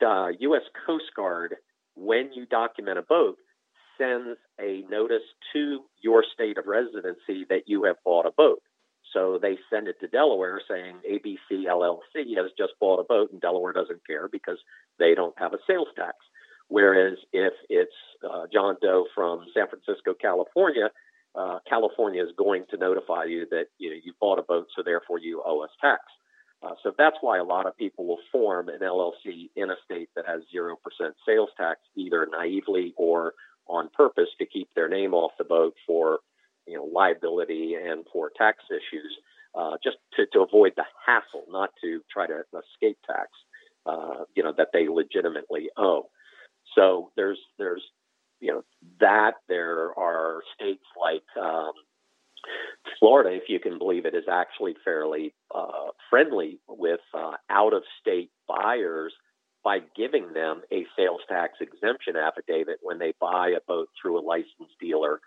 uh, 0.06 0.28
U.S. 0.38 0.62
Coast 0.86 1.10
Guard 1.16 1.56
when 1.94 2.32
you 2.32 2.46
document 2.46 2.98
a 2.98 3.02
boat, 3.02 3.36
sends 3.98 4.38
a 4.60 4.82
notice 4.90 5.22
to 5.52 5.80
your 6.02 6.24
state 6.34 6.58
of 6.58 6.66
residency 6.66 7.44
that 7.48 7.62
you 7.66 7.84
have 7.84 7.96
bought 8.04 8.26
a 8.26 8.32
boat. 8.36 8.60
So 9.12 9.38
they 9.40 9.58
send 9.70 9.88
it 9.88 9.96
to 10.00 10.08
Delaware 10.08 10.60
saying 10.68 10.96
ABC 11.08 11.66
LLC 11.66 12.36
has 12.36 12.50
just 12.56 12.72
bought 12.80 13.00
a 13.00 13.04
boat, 13.04 13.32
and 13.32 13.40
Delaware 13.40 13.72
doesn't 13.72 14.06
care 14.06 14.28
because 14.30 14.58
they 14.98 15.14
don't 15.14 15.38
have 15.38 15.52
a 15.52 15.58
sales 15.66 15.88
tax. 15.96 16.16
Whereas 16.68 17.18
if 17.32 17.52
it's 17.68 17.92
uh, 18.24 18.46
John 18.52 18.76
Doe 18.80 19.06
from 19.14 19.44
San 19.52 19.66
Francisco, 19.66 20.14
California, 20.14 20.90
uh, 21.34 21.58
California 21.68 22.22
is 22.22 22.30
going 22.36 22.64
to 22.70 22.76
notify 22.76 23.24
you 23.24 23.46
that 23.50 23.66
you 23.78 23.90
know 23.90 23.96
you 24.02 24.12
bought 24.20 24.38
a 24.38 24.42
boat, 24.42 24.68
so 24.76 24.82
therefore 24.84 25.18
you 25.18 25.42
owe 25.44 25.62
us 25.64 25.70
tax. 25.80 26.00
Uh, 26.62 26.74
so 26.82 26.92
that's 26.98 27.16
why 27.22 27.38
a 27.38 27.44
lot 27.44 27.66
of 27.66 27.76
people 27.76 28.06
will 28.06 28.20
form 28.30 28.68
an 28.68 28.80
LLC 28.80 29.48
in 29.56 29.70
a 29.70 29.76
state 29.84 30.10
that 30.14 30.26
has 30.26 30.42
0% 30.54 30.74
sales 31.26 31.48
tax, 31.56 31.80
either 31.96 32.28
naively 32.30 32.92
or 32.96 33.32
on 33.66 33.88
purpose 33.96 34.28
to 34.38 34.46
keep 34.46 34.68
their 34.74 34.88
name 34.88 35.14
off 35.14 35.32
the 35.38 35.44
boat 35.44 35.74
for 35.86 36.18
you 36.66 36.76
know 36.76 36.84
liability 36.84 37.74
and 37.74 38.04
for 38.12 38.30
tax 38.36 38.58
issues, 38.70 39.16
uh, 39.54 39.76
just 39.82 39.96
to, 40.16 40.26
to 40.32 40.40
avoid 40.40 40.72
the 40.76 40.84
hassle, 41.06 41.44
not 41.48 41.70
to 41.82 42.00
try 42.12 42.26
to 42.26 42.42
escape 42.52 42.98
tax, 43.06 43.28
uh, 43.86 44.24
you 44.34 44.42
know, 44.42 44.52
that 44.56 44.68
they 44.72 44.88
legitimately 44.88 45.70
owe. 45.78 46.10
So 46.74 47.10
there's 47.16 47.38
there's 47.58 47.82
you 48.40 48.52
know 48.52 48.62
that 49.00 49.34
there 49.48 49.98
are 49.98 50.42
states 50.54 50.84
like 51.00 51.24
um, 51.42 51.72
Florida, 52.98 53.30
if 53.34 53.44
you 53.48 53.60
can 53.60 53.78
believe 53.78 54.06
it, 54.06 54.14
is 54.14 54.24
actually 54.30 54.74
fairly 54.84 55.34
uh, 55.54 55.90
friendly 56.08 56.58
with 56.68 57.00
uh, 57.14 57.32
out 57.48 57.72
of 57.72 57.82
state 58.00 58.30
buyers 58.48 59.12
by 59.62 59.78
giving 59.96 60.32
them 60.32 60.62
a 60.72 60.86
sales 60.96 61.20
tax 61.28 61.54
exemption 61.60 62.16
affidavit 62.16 62.78
when 62.82 62.98
they 62.98 63.12
buy 63.20 63.50
a 63.50 63.60
boat 63.66 63.88
through 64.00 64.18
a 64.18 64.24
licensed 64.26 64.78
dealer 64.80 65.20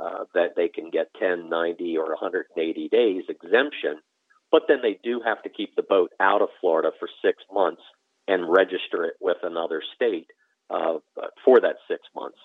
uh, 0.00 0.24
that 0.34 0.54
they 0.56 0.68
can 0.68 0.90
get 0.90 1.12
10, 1.18 1.48
90, 1.48 1.98
or 1.98 2.08
180 2.10 2.88
days 2.88 3.24
exemption. 3.28 3.98
But 4.50 4.62
then 4.68 4.78
they 4.82 4.98
do 5.02 5.20
have 5.24 5.42
to 5.42 5.48
keep 5.48 5.74
the 5.74 5.82
boat 5.82 6.12
out 6.20 6.42
of 6.42 6.48
Florida 6.60 6.90
for 6.98 7.08
six 7.24 7.42
months 7.52 7.82
and 8.28 8.50
register 8.50 9.04
it 9.04 9.14
with 9.20 9.38
another 9.42 9.82
state 9.94 10.28
uh, 10.70 10.98
for 11.44 11.60
that 11.60 11.76
six 11.88 12.02
months. 12.14 12.38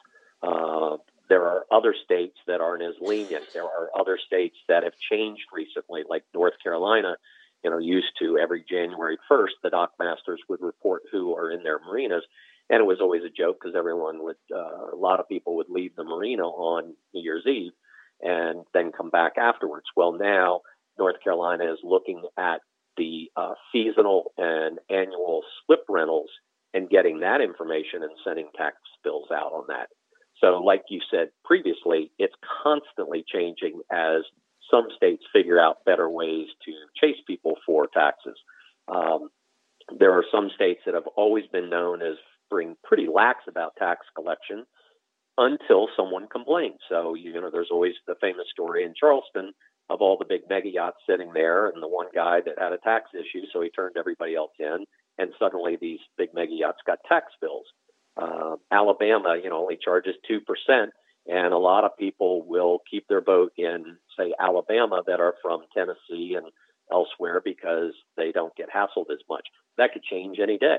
There 1.29 1.43
are 1.43 1.65
other 1.72 1.93
states 2.05 2.38
that 2.48 2.62
aren't 2.62 2.84
as 2.84 2.96
lenient. 3.01 3.46
There 3.53 3.63
are 3.63 3.89
other 3.98 4.17
states 4.25 4.57
that 4.67 4.84
have 4.84 4.93
changed 5.12 5.43
recently, 5.53 6.03
like 6.10 6.24
North 6.34 6.53
Carolina. 6.63 7.17
You 7.63 7.72
know, 7.72 7.79
used 7.79 8.12
to 8.19 8.38
every 8.38 8.63
January 8.69 9.17
1st, 9.29 9.60
the 9.63 9.72
dock 9.72 9.91
masters 10.00 10.39
would 10.48 10.62
report 10.62 11.03
who 11.12 11.36
are 11.36 11.51
in 11.51 11.63
their 11.63 11.79
marinas, 11.79 12.24
and 12.69 12.79
it 12.79 12.86
was 12.86 13.00
always 13.01 13.24
a 13.24 13.29
joke 13.29 13.57
because 13.60 13.75
everyone 13.75 14.24
would, 14.24 14.38
uh, 14.53 14.93
a 14.93 14.96
lot 14.96 15.19
of 15.19 15.27
people 15.27 15.55
would 15.55 15.69
leave 15.69 15.96
the 15.96 16.03
marina 16.03 16.43
on 16.43 16.93
New 17.13 17.22
Year's 17.22 17.46
Eve 17.48 17.72
and 18.22 18.63
then 18.74 18.91
come 18.91 19.10
back 19.10 19.34
afterwards. 19.38 19.86
Well, 19.96 20.13
now 20.13 20.62
North 20.98 21.15
Carolina 21.24 21.72
is 21.72 21.79
looking 21.84 22.24
at 22.38 22.62
the 22.96 23.31
uh, 23.36 23.53
seasonal 23.72 24.31
and 24.38 24.79
annual 24.89 25.43
slip 25.65 25.84
rentals 25.88 26.29
and 26.74 26.89
getting 26.89 27.19
that 27.22 27.41
information 27.41 28.03
and 28.03 28.12
sending 28.24 28.50
tax 28.55 28.75
bills 29.03 29.29
out 29.31 29.53
on 29.53 29.65
that. 29.69 29.88
So, 30.41 30.60
like 30.63 30.84
you 30.89 31.01
said 31.10 31.29
previously, 31.44 32.12
it's 32.20 32.36
constantly 32.63 33.24
changing 33.32 33.82
as 33.91 34.22
some 34.70 34.88
states 34.96 35.24
figure 35.34 35.60
out 35.60 35.86
better 35.86 36.10
ways 36.10 36.48
to 36.65 36.74
chase 37.01 37.22
people 37.25 37.56
for 37.65 37.88
taxes. 37.88 38.38
Um, 38.88 39.29
there 39.98 40.12
are 40.12 40.25
some 40.32 40.50
states 40.53 40.82
that 40.86 40.94
have 40.94 41.08
always 41.15 41.46
been 41.51 41.70
known 41.70 42.01
as 42.01 42.15
being 42.51 42.75
pretty 42.84 43.08
lax 43.13 43.39
about 43.48 43.75
tax 43.77 44.06
collection 44.15 44.65
until 45.38 45.88
someone 45.96 46.27
complains. 46.27 46.79
So, 46.89 47.13
you 47.13 47.34
know, 47.39 47.50
there's 47.51 47.70
always 47.72 47.94
the 48.08 48.15
famous 48.20 48.48
story 48.51 48.84
in 48.84 48.94
Charleston 49.00 49.53
of 49.89 50.01
all 50.01 50.17
the 50.17 50.25
big 50.25 50.41
mega 50.50 50.70
yachts 50.70 50.98
sitting 51.10 51.32
there 51.34 51.67
and 51.70 51.82
the 51.82 51.88
one 51.88 52.08
guy 52.13 52.41
that 52.46 52.60
had 52.60 52.74
a 52.74 52.77
tax 52.79 53.10
issue, 53.13 53.46
so 53.53 53.62
he 53.62 53.70
turned 53.70 53.96
everybody 53.98 54.36
else 54.36 54.51
in, 54.60 54.86
and 55.17 55.32
suddenly 55.39 55.77
these 55.79 56.00
big 56.17 56.34
mega 56.34 56.53
yachts 56.53 56.82
got 56.86 57.00
tax 57.08 57.27
bills. 57.39 57.65
Uh, 58.17 58.55
Alabama, 58.71 59.38
you 59.41 59.50
know, 59.50 59.62
only 59.62 59.77
charges 59.77 60.15
two 60.27 60.39
percent, 60.41 60.91
and 61.27 61.53
a 61.53 61.57
lot 61.57 61.83
of 61.83 61.97
people 61.97 62.45
will 62.45 62.79
keep 62.89 63.05
their 63.07 63.21
boat 63.21 63.51
in, 63.57 63.97
say, 64.17 64.33
Alabama 64.39 65.01
that 65.05 65.19
are 65.19 65.36
from 65.41 65.62
Tennessee 65.75 66.36
and 66.36 66.47
elsewhere 66.91 67.41
because 67.43 67.93
they 68.15 68.31
don't 68.31 68.55
get 68.55 68.69
hassled 68.74 69.12
as 69.12 69.19
much. 69.29 69.45
That 69.77 69.93
could 69.93 70.03
change 70.03 70.38
any 70.41 70.57
day. 70.57 70.77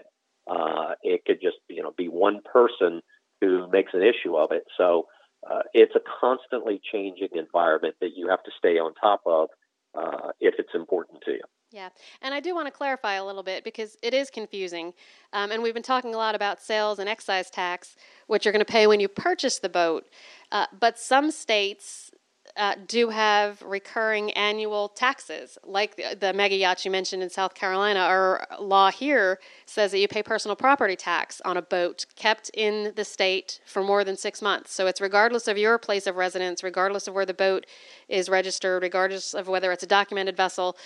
Uh, 0.50 0.94
it 1.02 1.24
could 1.26 1.40
just, 1.40 1.58
you 1.68 1.82
know, 1.82 1.92
be 1.96 2.08
one 2.08 2.40
person 2.50 3.02
who 3.40 3.68
makes 3.70 3.92
an 3.94 4.02
issue 4.02 4.36
of 4.36 4.50
it. 4.50 4.64
So 4.76 5.06
uh, 5.48 5.60
it's 5.74 5.94
a 5.94 6.00
constantly 6.20 6.80
changing 6.92 7.28
environment 7.34 7.96
that 8.00 8.16
you 8.16 8.28
have 8.28 8.42
to 8.44 8.50
stay 8.58 8.78
on 8.78 8.94
top 8.94 9.20
of 9.26 9.48
uh, 9.96 10.30
if 10.40 10.54
it's 10.58 10.74
important 10.74 11.20
to 11.26 11.32
you. 11.32 11.42
Yeah, 11.70 11.90
and 12.22 12.32
I 12.32 12.40
do 12.40 12.54
want 12.54 12.66
to 12.66 12.70
clarify 12.70 13.14
a 13.14 13.24
little 13.24 13.42
bit 13.42 13.62
because 13.62 13.98
it 14.02 14.14
is 14.14 14.30
confusing. 14.30 14.94
Um, 15.34 15.52
and 15.52 15.62
we've 15.62 15.74
been 15.74 15.82
talking 15.82 16.14
a 16.14 16.16
lot 16.16 16.34
about 16.34 16.62
sales 16.62 16.98
and 16.98 17.08
excise 17.08 17.50
tax, 17.50 17.94
which 18.26 18.46
you're 18.46 18.52
going 18.52 18.64
to 18.64 18.72
pay 18.72 18.86
when 18.86 19.00
you 19.00 19.08
purchase 19.08 19.58
the 19.58 19.68
boat. 19.68 20.06
Uh, 20.50 20.64
but 20.80 20.98
some 20.98 21.30
states 21.30 22.10
uh, 22.56 22.74
do 22.86 23.10
have 23.10 23.60
recurring 23.62 24.32
annual 24.32 24.88
taxes, 24.88 25.58
like 25.62 25.96
the, 25.96 26.16
the, 26.18 26.32
mega 26.32 26.56
yachts 26.56 26.84
you 26.84 26.90
mentioned 26.90 27.22
in 27.22 27.28
South 27.28 27.54
Carolina. 27.54 28.00
Our 28.00 28.46
law 28.58 28.90
here 28.90 29.38
says 29.66 29.90
that 29.92 29.98
you 29.98 30.08
pay 30.08 30.22
personal 30.22 30.56
property 30.56 30.96
tax 30.96 31.40
on 31.44 31.56
a 31.56 31.62
boat 31.62 32.06
kept 32.16 32.50
in 32.54 32.92
the 32.96 33.04
state 33.04 33.60
for 33.66 33.84
more 33.84 34.04
than 34.04 34.16
six 34.16 34.40
months. 34.40 34.72
So 34.72 34.86
it's 34.86 35.00
regardless 35.00 35.48
of 35.48 35.58
your 35.58 35.78
place 35.78 36.06
of 36.06 36.16
residence, 36.16 36.62
regardless 36.62 37.06
of 37.06 37.14
where 37.14 37.26
the 37.26 37.34
boat 37.34 37.66
is 38.08 38.28
registered, 38.28 38.82
regardless 38.82 39.34
of 39.34 39.48
whether 39.48 39.70
it's 39.70 39.82
a 39.82 39.86
documented 39.86 40.36
vessel. 40.36 40.76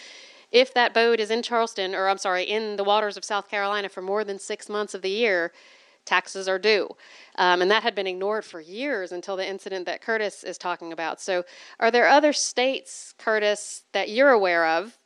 If 0.53 0.75
that 0.75 0.95
boat 0.95 1.19
is 1.19 1.31
in 1.31 1.43
Charleston, 1.43 1.95
or 1.95 2.09
I'm 2.09 2.19
sorry, 2.19 2.45
in 2.45 2.77
the 2.77 2.85
waters 2.85 3.17
of 3.17 3.25
South 3.25 3.49
Carolina 3.49 3.89
for 3.89 4.03
more 4.03 4.23
than 4.23 4.39
six 4.39 4.69
months 4.69 4.95
of 4.95 5.03
the 5.03 5.11
year, 5.11 5.53
taxes 6.05 6.49
are 6.49 6.59
due. 6.59 6.89
Um, 7.37 7.63
and 7.63 7.71
that 7.71 7.83
had 7.83 7.95
been 7.95 8.07
ignored 8.07 8.45
for 8.45 8.61
years 8.61 9.13
until 9.13 9.37
the 9.37 9.49
incident 9.49 9.87
that 9.87 10.03
Curtis 10.03 10.45
is 10.45 10.59
talking 10.59 10.93
about. 10.93 11.21
So, 11.21 11.45
are 11.81 11.91
there 11.91 12.09
other 12.09 12.33
states, 12.33 13.15
Curtis, 13.19 13.85
that 13.93 14.11
you're 14.11 14.31
aware 14.31 14.67
of 14.67 14.99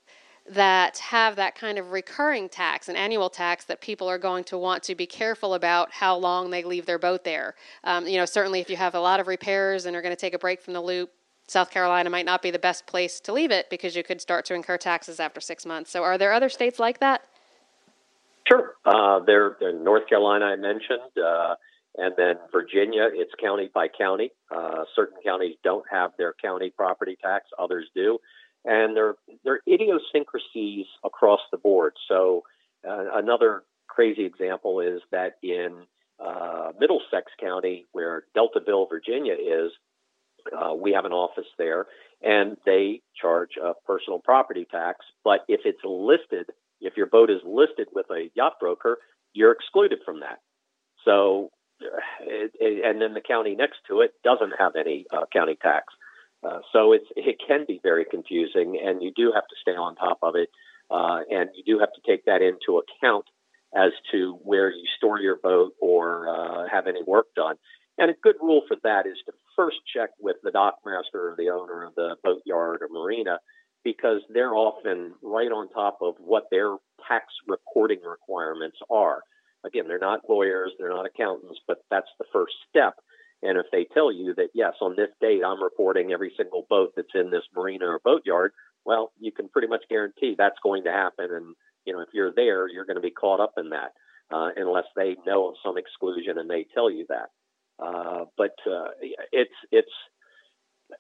that 0.49 0.99
have 0.99 1.37
that 1.37 1.57
kind 1.57 1.79
of 1.79 1.91
recurring 1.91 2.49
tax, 2.49 2.89
an 2.89 2.97
annual 2.97 3.29
tax 3.29 3.65
that 3.65 3.81
people 3.81 4.09
are 4.09 4.19
going 4.19 4.45
to 4.45 4.57
want 4.57 4.83
to 4.85 4.95
be 4.95 5.07
careful 5.07 5.55
about 5.55 5.93
how 5.93 6.17
long 6.17 6.51
they 6.51 6.63
leave 6.63 6.87
their 6.87 6.99
boat 6.99 7.25
there? 7.25 7.55
Um, 7.83 8.07
you 8.07 8.17
know, 8.17 8.25
certainly 8.25 8.61
if 8.61 8.71
you 8.71 8.77
have 8.77 8.95
a 8.95 9.01
lot 9.01 9.19
of 9.19 9.27
repairs 9.27 9.87
and 9.87 9.97
are 9.97 10.03
going 10.03 10.15
to 10.15 10.21
take 10.21 10.35
a 10.35 10.39
break 10.39 10.61
from 10.61 10.75
the 10.75 10.81
loop, 10.81 11.11
South 11.49 11.71
Carolina 11.71 12.11
might 12.11 12.27
not 12.27 12.43
be 12.43 12.51
the 12.51 12.59
best 12.59 12.87
place 12.87 13.21
to 13.21 13.33
leave 13.33 13.51
it 13.51 13.71
because 13.71 13.95
you 13.95 14.03
could 14.03 14.21
start 14.21 14.45
to 14.47 14.55
incur 14.55 14.77
taxes 14.77 15.21
after 15.21 15.41
six 15.41 15.65
months. 15.65 15.91
So, 15.91 16.03
are 16.03 16.19
there 16.19 16.33
other 16.33 16.49
states 16.49 16.79
like 16.79 16.99
that? 17.01 17.23
Sure. 18.49 18.75
Uh, 18.85 19.21
there, 19.25 19.57
North 19.75 20.09
Carolina, 20.09 20.47
I 20.47 20.57
mentioned, 20.57 21.01
uh, 21.25 21.55
and 21.97 22.15
then 22.17 22.37
Virginia, 22.53 23.09
it's 23.13 23.33
county 23.41 23.71
by 23.73 23.89
county. 23.89 24.31
Uh, 24.55 24.85
certain 24.95 25.19
counties 25.25 25.57
don't 25.65 25.85
have 25.91 26.13
their 26.19 26.35
county 26.41 26.71
property 26.71 27.17
tax, 27.21 27.47
others 27.59 27.87
do. 27.95 28.19
And 28.65 28.97
there, 28.97 29.15
there 29.45 29.55
are 29.55 29.61
idiosyncrasies 29.69 30.87
across 31.05 31.41
the 31.51 31.59
board. 31.59 31.95
So, 32.09 32.43
uh, 32.87 33.07
another 33.15 33.63
crazy 33.89 34.25
example 34.25 34.81
is 34.81 35.01
that 35.11 35.37
in 35.43 35.87
uh, 36.21 36.73
Middlesex 36.79 37.33
County, 37.41 37.87
where 37.93 38.25
Deltaville, 38.37 38.89
Virginia 38.89 39.35
is, 39.35 39.73
uh, 40.53 40.75
we 40.75 40.93
have 40.93 41.05
an 41.05 41.13
office 41.13 41.47
there, 41.59 41.87
and 42.23 42.57
they 42.65 43.01
charge 43.21 43.51
a 43.63 43.73
personal 43.87 44.21
property 44.21 44.67
tax. 44.71 45.05
But 45.25 45.41
if 45.49 45.61
it's 45.65 45.81
listed 45.85 46.47
if 46.81 46.97
your 46.97 47.07
boat 47.07 47.31
is 47.31 47.41
listed 47.45 47.89
with 47.93 48.07
a 48.11 48.31
yacht 48.35 48.55
broker, 48.61 48.99
you're 49.33 49.53
excluded 49.53 50.01
from 50.05 50.21
that. 50.21 50.39
So, 51.05 51.51
it, 52.21 52.53
it, 52.59 52.85
and 52.85 53.01
then 53.01 53.15
the 53.15 53.21
county 53.21 53.55
next 53.55 53.79
to 53.89 54.01
it 54.01 54.13
doesn't 54.25 54.53
have 54.59 54.77
any 54.77 55.07
uh, 55.13 55.27
county 55.33 55.57
tax. 55.61 55.87
Uh, 56.47 56.61
so 56.73 56.93
it's 56.93 57.07
it 57.17 57.37
can 57.47 57.65
be 57.67 57.81
very 57.83 58.05
confusing, 58.05 58.81
and 58.83 59.03
you 59.03 59.11
do 59.15 59.33
have 59.35 59.47
to 59.49 59.57
stay 59.61 59.73
on 59.73 59.97
top 59.97 60.19
of 60.23 60.37
it, 60.37 60.49
uh, 60.91 61.21
and 61.31 61.51
you 61.55 61.65
do 61.65 61.79
have 61.81 61.93
to 61.93 62.01
take 62.07 62.25
that 62.27 62.43
into 62.43 62.81
account 62.81 63.25
as 63.75 63.93
to 64.13 64.39
where 64.43 64.71
you 64.71 64.85
store 64.97 65.19
your 65.21 65.37
boat 65.37 65.73
or 65.81 66.29
uh, 66.29 66.69
have 66.71 66.87
any 66.87 67.03
work 67.03 67.27
done. 67.35 67.57
And 67.99 68.11
a 68.11 68.15
good 68.23 68.37
rule 68.41 68.63
for 68.69 68.77
that 68.85 69.07
is 69.07 69.17
to 69.27 69.33
first 69.57 69.79
check 69.93 70.11
with 70.21 70.37
the 70.43 70.51
dockmaster 70.51 71.15
or 71.15 71.35
the 71.37 71.51
owner 71.51 71.85
of 71.85 71.95
the 71.95 72.17
boatyard 72.23 72.81
or 72.83 72.89
marina 72.89 73.39
because 73.85 74.21
they're 74.33 74.55
often 74.55 75.15
right 75.23 75.51
on 75.53 75.69
top 75.71 75.99
of 76.03 76.15
what 76.19 76.45
their 76.51 76.77
tax 77.09 77.27
reporting 77.47 78.01
requirements 78.05 78.77
are. 78.91 79.23
Again, 79.65 79.85
they're 79.89 79.99
not 79.99 80.29
lawyers, 80.29 80.73
they're 80.79 80.91
not 80.91 81.07
accountants, 81.07 81.61
but 81.67 81.79
that's 81.91 82.11
the 82.19 82.25
first 82.33 82.55
step. 82.69 82.95
And 83.43 83.59
if 83.59 83.67
they 83.71 83.87
tell 83.95 84.13
you 84.13 84.35
that, 84.37 84.49
yes, 84.55 84.75
on 84.81 84.95
this 84.97 85.11
date, 85.21 85.43
I'm 85.45 85.63
reporting 85.63 86.13
every 86.13 86.33
single 86.37 86.67
boat 86.69 86.93
that's 86.97 87.15
in 87.15 87.31
this 87.31 87.45
marina 87.55 87.87
or 87.87 88.01
boatyard, 88.05 88.53
well, 88.85 89.13
you 89.21 89.33
can 89.33 89.49
pretty 89.49 89.69
much 89.69 89.85
guarantee 89.89 90.35
that's 90.37 90.59
going 90.63 90.85
to 90.85 90.93
happen. 90.93 91.29
And, 91.31 91.55
you 91.85 91.93
know, 91.93 92.01
if 92.01 92.09
you're 92.13 92.33
there, 92.35 92.69
you're 92.69 92.87
going 92.87 92.97
to 92.97 93.03
be 93.03 93.11
caught 93.11 93.41
up 93.41 93.55
in 93.57 93.71
that 93.71 93.93
uh, 94.33 94.51
unless 94.57 94.87
they 94.97 95.17
know 95.27 95.49
of 95.49 95.55
some 95.65 95.77
exclusion 95.79 96.39
and 96.39 96.51
they 96.51 96.67
tell 96.75 96.91
you 96.91 97.07
that. 97.09 97.31
Uh, 97.79 98.25
but 98.37 98.55
uh, 98.71 98.89
it's, 99.33 99.55
it's, 99.71 99.93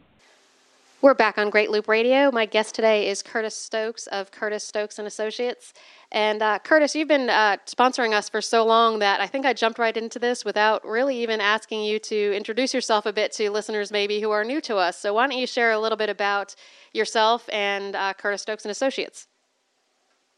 We're 1.03 1.15
back 1.15 1.39
on 1.39 1.51
Great 1.51 1.71
Loop 1.71 1.89
Radio. 1.89 2.31
My 2.31 2.47
guest 2.47 2.75
today 2.75 3.09
is 3.09 3.23
Curtis 3.23 3.55
Stokes 3.55 4.07
of 4.07 4.31
Curtis 4.31 4.65
Stokes 4.65 4.99
and 4.99 5.07
Associates. 5.07 5.75
And 6.11 6.41
uh, 6.41 6.59
Curtis, 6.61 6.95
you've 6.95 7.09
been 7.09 7.29
uh, 7.29 7.59
sponsoring 7.67 8.13
us 8.13 8.29
for 8.29 8.41
so 8.41 8.65
long 8.65 9.01
that 9.01 9.21
I 9.21 9.27
think 9.27 9.45
I 9.45 9.53
jumped 9.53 9.79
right 9.79 9.97
into 9.97 10.19
this 10.19 10.45
without 10.45 10.85
really 10.87 11.21
even 11.23 11.41
asking 11.41 11.83
you 11.85 11.99
to 11.99 12.35
introduce 12.35 12.73
yourself 12.73 13.05
a 13.05 13.13
bit 13.13 13.31
to 13.33 13.51
listeners 13.51 13.93
maybe 13.93 14.21
who 14.21 14.31
are 14.31 14.43
new 14.43 14.61
to 14.63 14.77
us. 14.77 14.99
So 14.99 15.15
why 15.15 15.27
don't 15.27 15.39
you 15.39 15.47
share 15.47 15.73
a 15.73 15.79
little 15.79 15.99
bit 15.99 16.09
about 16.09 16.55
yourself 16.93 17.49
and 17.53 17.95
uh, 17.95 18.15
Curtis 18.15 18.43
Stokes 18.43 18.65
and 18.65 18.73
Associates? 18.73 19.29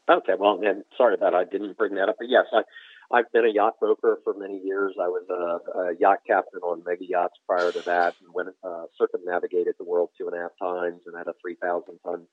Okay, 0.09 0.33
well, 0.37 0.59
and 0.63 0.83
sorry 0.97 1.15
that 1.21 1.35
I 1.35 1.43
didn't 1.45 1.77
bring 1.77 1.95
that 1.95 2.09
up, 2.09 2.15
but 2.17 2.29
yes, 2.29 2.45
I, 2.51 2.63
I've 3.11 3.31
been 3.31 3.45
a 3.45 3.53
yacht 3.53 3.79
broker 3.79 4.19
for 4.23 4.35
many 4.35 4.59
years. 4.63 4.93
I 5.01 5.07
was 5.07 5.25
a, 5.29 5.79
a 5.79 5.95
yacht 5.99 6.19
captain 6.27 6.61
on 6.61 6.83
mega 6.85 7.05
yachts 7.05 7.39
prior 7.47 7.71
to 7.71 7.81
that, 7.81 8.13
and 8.21 8.33
went 8.33 8.49
uh, 8.63 8.83
circumnavigated 8.97 9.75
the 9.77 9.83
world 9.85 10.09
two 10.17 10.27
and 10.27 10.37
a 10.37 10.41
half 10.41 10.51
times, 10.61 11.01
and 11.07 11.17
had 11.17 11.27
a 11.27 11.33
3,000 11.41 11.97
ton 12.05 12.27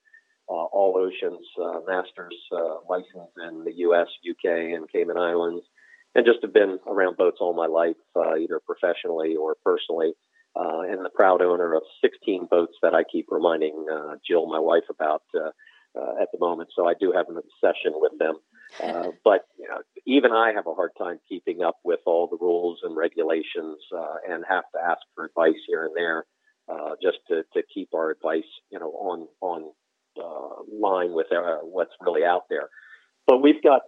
uh, 0.48 0.52
all 0.52 0.96
oceans 0.96 1.44
uh, 1.60 1.80
masters 1.88 2.36
uh, 2.52 2.76
license 2.88 3.32
in 3.48 3.64
the 3.64 3.72
U.S., 3.78 4.06
U.K., 4.22 4.72
and 4.72 4.88
Cayman 4.90 5.18
Islands, 5.18 5.64
and 6.14 6.26
just 6.26 6.38
have 6.42 6.52
been 6.52 6.78
around 6.86 7.16
boats 7.16 7.38
all 7.40 7.54
my 7.54 7.66
life, 7.66 7.96
uh, 8.14 8.36
either 8.36 8.60
professionally 8.64 9.34
or 9.34 9.56
personally. 9.64 10.12
Uh, 10.54 10.80
and 10.88 11.04
the 11.04 11.10
proud 11.14 11.42
owner 11.42 11.74
of 11.74 11.82
16 12.00 12.46
boats 12.50 12.72
that 12.80 12.94
I 12.94 13.02
keep 13.10 13.26
reminding 13.30 13.86
uh, 13.92 14.14
Jill, 14.26 14.46
my 14.46 14.58
wife, 14.60 14.84
about 14.88 15.22
at 16.20 16.28
the 16.32 16.38
moment. 16.38 16.70
So 16.74 16.86
I 16.86 16.94
do 16.98 17.12
have 17.12 17.26
an 17.28 17.36
obsession 17.36 17.92
with 17.96 18.12
them. 18.18 18.36
Uh, 18.82 19.10
but 19.24 19.46
you 19.58 19.68
know, 19.68 19.78
even 20.06 20.32
I 20.32 20.52
have 20.54 20.66
a 20.66 20.74
hard 20.74 20.92
time 20.98 21.18
keeping 21.28 21.62
up 21.62 21.78
with 21.84 22.00
all 22.06 22.26
the 22.28 22.38
rules 22.40 22.80
and 22.82 22.96
regulations, 22.96 23.78
uh, 23.96 24.16
and 24.28 24.44
have 24.48 24.64
to 24.74 24.80
ask 24.84 25.00
for 25.14 25.24
advice 25.24 25.60
here 25.66 25.84
and 25.86 25.94
there. 25.96 26.26
uh, 26.68 26.90
just 27.02 27.18
to, 27.28 27.42
to 27.54 27.62
keep 27.72 27.90
our 27.94 28.10
advice, 28.10 28.48
you 28.70 28.78
know, 28.78 28.90
on 28.90 29.28
on 29.40 29.70
uh, 30.18 30.62
line 30.72 31.12
with 31.12 31.26
uh, 31.32 31.58
what's 31.62 31.92
really 32.00 32.24
out 32.24 32.44
there. 32.50 32.68
But 33.26 33.42
we've 33.42 33.62
got 33.62 33.82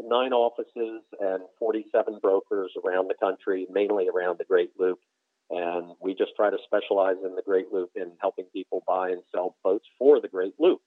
nine 0.00 0.32
offices 0.32 1.02
and 1.20 1.42
47 1.60 2.18
brokers 2.20 2.72
around 2.84 3.08
the 3.08 3.14
country, 3.20 3.66
mainly 3.70 4.08
around 4.08 4.38
the 4.38 4.44
Great 4.44 4.70
Loop. 4.78 4.98
And 5.48 5.92
we 6.00 6.14
just 6.14 6.32
try 6.36 6.50
to 6.50 6.56
specialize 6.64 7.16
in 7.24 7.34
the 7.36 7.42
Great 7.42 7.72
Loop 7.72 7.90
in 7.94 8.12
helping 8.20 8.46
people 8.52 8.82
buy 8.86 9.10
and 9.10 9.22
sell 9.32 9.56
boats 9.62 9.86
for 9.98 10.20
the 10.20 10.28
Great 10.28 10.54
Loop 10.58 10.80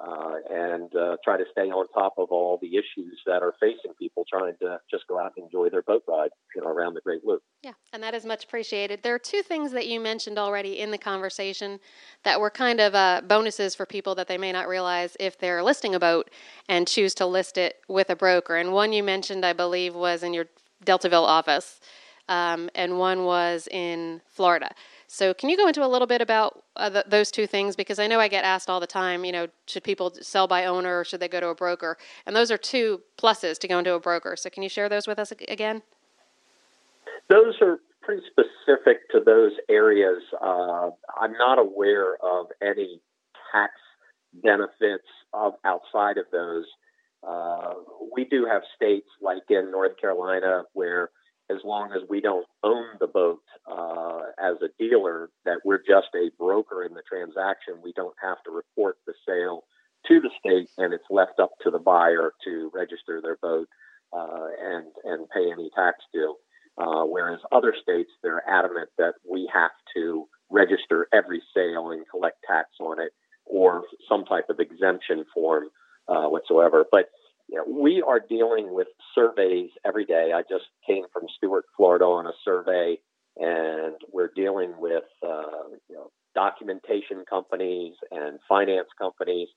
uh, 0.00 0.34
and 0.50 0.94
uh, 0.96 1.16
try 1.22 1.36
to 1.36 1.44
stay 1.52 1.70
on 1.70 1.86
top 1.88 2.14
of 2.18 2.28
all 2.30 2.58
the 2.60 2.76
issues 2.76 3.20
that 3.26 3.42
are 3.42 3.54
facing 3.60 3.94
people 3.98 4.24
trying 4.28 4.54
to 4.60 4.78
just 4.90 5.06
go 5.06 5.18
out 5.18 5.32
and 5.36 5.44
enjoy 5.44 5.70
their 5.70 5.82
boat 5.82 6.02
ride, 6.08 6.30
you 6.54 6.62
know, 6.62 6.68
around 6.68 6.94
the 6.94 7.00
Great 7.00 7.24
Loop. 7.24 7.42
Yeah, 7.62 7.72
and 7.92 8.02
that 8.02 8.12
is 8.12 8.24
much 8.24 8.44
appreciated. 8.44 9.02
There 9.02 9.14
are 9.14 9.20
two 9.20 9.42
things 9.42 9.70
that 9.72 9.86
you 9.86 10.00
mentioned 10.00 10.38
already 10.38 10.80
in 10.80 10.90
the 10.90 10.98
conversation 10.98 11.78
that 12.24 12.40
were 12.40 12.50
kind 12.50 12.80
of 12.80 12.94
uh, 12.94 13.22
bonuses 13.26 13.74
for 13.74 13.86
people 13.86 14.16
that 14.16 14.26
they 14.26 14.38
may 14.38 14.50
not 14.50 14.66
realize 14.66 15.16
if 15.20 15.38
they're 15.38 15.62
listing 15.62 15.94
a 15.94 16.00
boat 16.00 16.28
and 16.68 16.88
choose 16.88 17.14
to 17.14 17.26
list 17.26 17.56
it 17.56 17.76
with 17.88 18.10
a 18.10 18.16
broker. 18.16 18.56
And 18.56 18.72
one 18.72 18.92
you 18.92 19.04
mentioned, 19.04 19.46
I 19.46 19.52
believe, 19.52 19.94
was 19.94 20.24
in 20.24 20.34
your 20.34 20.46
Deltaville 20.84 21.22
office, 21.22 21.80
um, 22.28 22.68
and 22.74 22.98
one 22.98 23.24
was 23.24 23.68
in 23.70 24.22
Florida. 24.28 24.70
So, 25.14 25.32
can 25.32 25.48
you 25.48 25.56
go 25.56 25.68
into 25.68 25.84
a 25.84 25.86
little 25.86 26.08
bit 26.08 26.20
about 26.20 26.64
uh, 26.74 26.90
th- 26.90 27.04
those 27.06 27.30
two 27.30 27.46
things? 27.46 27.76
Because 27.76 28.00
I 28.00 28.08
know 28.08 28.18
I 28.18 28.26
get 28.26 28.44
asked 28.44 28.68
all 28.68 28.80
the 28.80 28.86
time, 28.88 29.24
you 29.24 29.30
know, 29.30 29.46
should 29.64 29.84
people 29.84 30.12
sell 30.20 30.48
by 30.48 30.64
owner 30.64 30.98
or 30.98 31.04
should 31.04 31.20
they 31.20 31.28
go 31.28 31.38
to 31.38 31.50
a 31.50 31.54
broker? 31.54 31.96
And 32.26 32.34
those 32.34 32.50
are 32.50 32.58
two 32.58 33.00
pluses 33.16 33.56
to 33.58 33.68
go 33.68 33.78
into 33.78 33.94
a 33.94 34.00
broker. 34.00 34.34
So, 34.34 34.50
can 34.50 34.64
you 34.64 34.68
share 34.68 34.88
those 34.88 35.06
with 35.06 35.20
us 35.20 35.30
again? 35.30 35.82
Those 37.30 37.54
are 37.62 37.78
pretty 38.02 38.22
specific 38.26 39.08
to 39.12 39.20
those 39.24 39.52
areas. 39.70 40.20
Uh, 40.42 40.90
I'm 41.16 41.34
not 41.34 41.60
aware 41.60 42.16
of 42.20 42.46
any 42.60 43.00
tax 43.52 43.74
benefits 44.42 45.06
of 45.32 45.52
outside 45.64 46.18
of 46.18 46.24
those. 46.32 46.64
Uh, 47.22 47.74
we 48.12 48.24
do 48.24 48.46
have 48.50 48.62
states 48.74 49.06
like 49.22 49.44
in 49.48 49.70
North 49.70 49.96
Carolina 50.00 50.64
where 50.72 51.10
as 51.50 51.58
long 51.64 51.92
as 51.92 52.02
we 52.08 52.20
don't 52.20 52.46
own 52.62 52.86
the 53.00 53.06
boat 53.06 53.40
uh, 53.70 54.20
as 54.38 54.56
a 54.62 54.68
dealer, 54.78 55.30
that 55.44 55.58
we're 55.64 55.78
just 55.78 56.08
a 56.14 56.30
broker 56.38 56.84
in 56.84 56.94
the 56.94 57.02
transaction. 57.08 57.74
We 57.82 57.92
don't 57.92 58.14
have 58.22 58.42
to 58.44 58.50
report 58.50 58.96
the 59.06 59.14
sale 59.26 59.64
to 60.08 60.20
the 60.20 60.30
state, 60.38 60.68
and 60.78 60.92
it's 60.92 61.04
left 61.10 61.40
up 61.40 61.52
to 61.62 61.70
the 61.70 61.78
buyer 61.78 62.32
to 62.44 62.70
register 62.74 63.20
their 63.22 63.36
boat 63.36 63.68
uh, 64.12 64.48
and 64.60 64.86
and 65.04 65.28
pay 65.30 65.50
any 65.50 65.70
tax 65.74 65.98
due. 66.12 66.36
Uh, 66.76 67.04
whereas 67.04 67.40
other 67.52 67.74
states, 67.80 68.10
they're 68.22 68.42
adamant 68.48 68.88
that 68.98 69.14
we 69.30 69.48
have 69.52 69.70
to 69.94 70.26
register 70.50 71.06
every 71.12 71.42
sale 71.54 71.90
and 71.90 72.04
collect 72.10 72.38
tax 72.46 72.68
on 72.80 73.00
it, 73.00 73.12
or 73.44 73.84
some 74.08 74.24
type 74.24 74.46
of 74.48 74.60
exemption 74.60 75.24
form 75.32 75.64
uh, 76.08 76.24
whatsoever. 76.24 76.84
But 76.90 77.10
you 77.48 77.56
know, 77.56 77.64
we 77.82 78.02
are 78.02 78.20
dealing 78.20 78.72
with 78.72 78.88
surveys 79.14 79.70
every 79.84 80.04
day. 80.04 80.32
I 80.34 80.42
just 80.42 80.64
came 80.86 81.04
from 81.12 81.24
Stuart, 81.36 81.64
Florida 81.76 82.04
on 82.04 82.26
a 82.26 82.32
survey, 82.44 82.98
and 83.36 83.96
we're 84.12 84.30
dealing 84.34 84.74
with 84.78 85.04
uh, 85.22 85.68
you 85.88 85.96
know, 85.96 86.10
documentation 86.34 87.24
companies 87.28 87.94
and 88.10 88.38
finance 88.48 88.88
companies. 88.98 89.48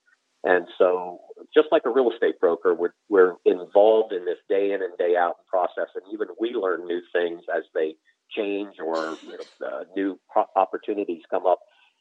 And 0.44 0.66
so, 0.78 1.18
just 1.52 1.68
like 1.72 1.82
a 1.84 1.90
real 1.90 2.10
estate 2.12 2.38
broker, 2.38 2.72
we're, 2.74 2.94
we're 3.08 3.34
involved 3.44 4.12
in 4.12 4.24
this 4.24 4.38
day 4.48 4.72
in 4.72 4.82
and 4.82 4.96
day 4.96 5.16
out 5.16 5.36
process. 5.48 5.88
And 5.94 6.04
even 6.12 6.28
we 6.40 6.50
learn 6.50 6.86
new 6.86 7.00
things 7.12 7.42
as 7.54 7.64
they 7.74 7.96
change 8.30 8.76
or 8.84 9.16
you 9.22 9.38
know, 9.38 9.66
uh, 9.66 9.84
new 9.96 10.20
opportunities 10.54 11.22
come 11.30 11.46
up. 11.46 11.58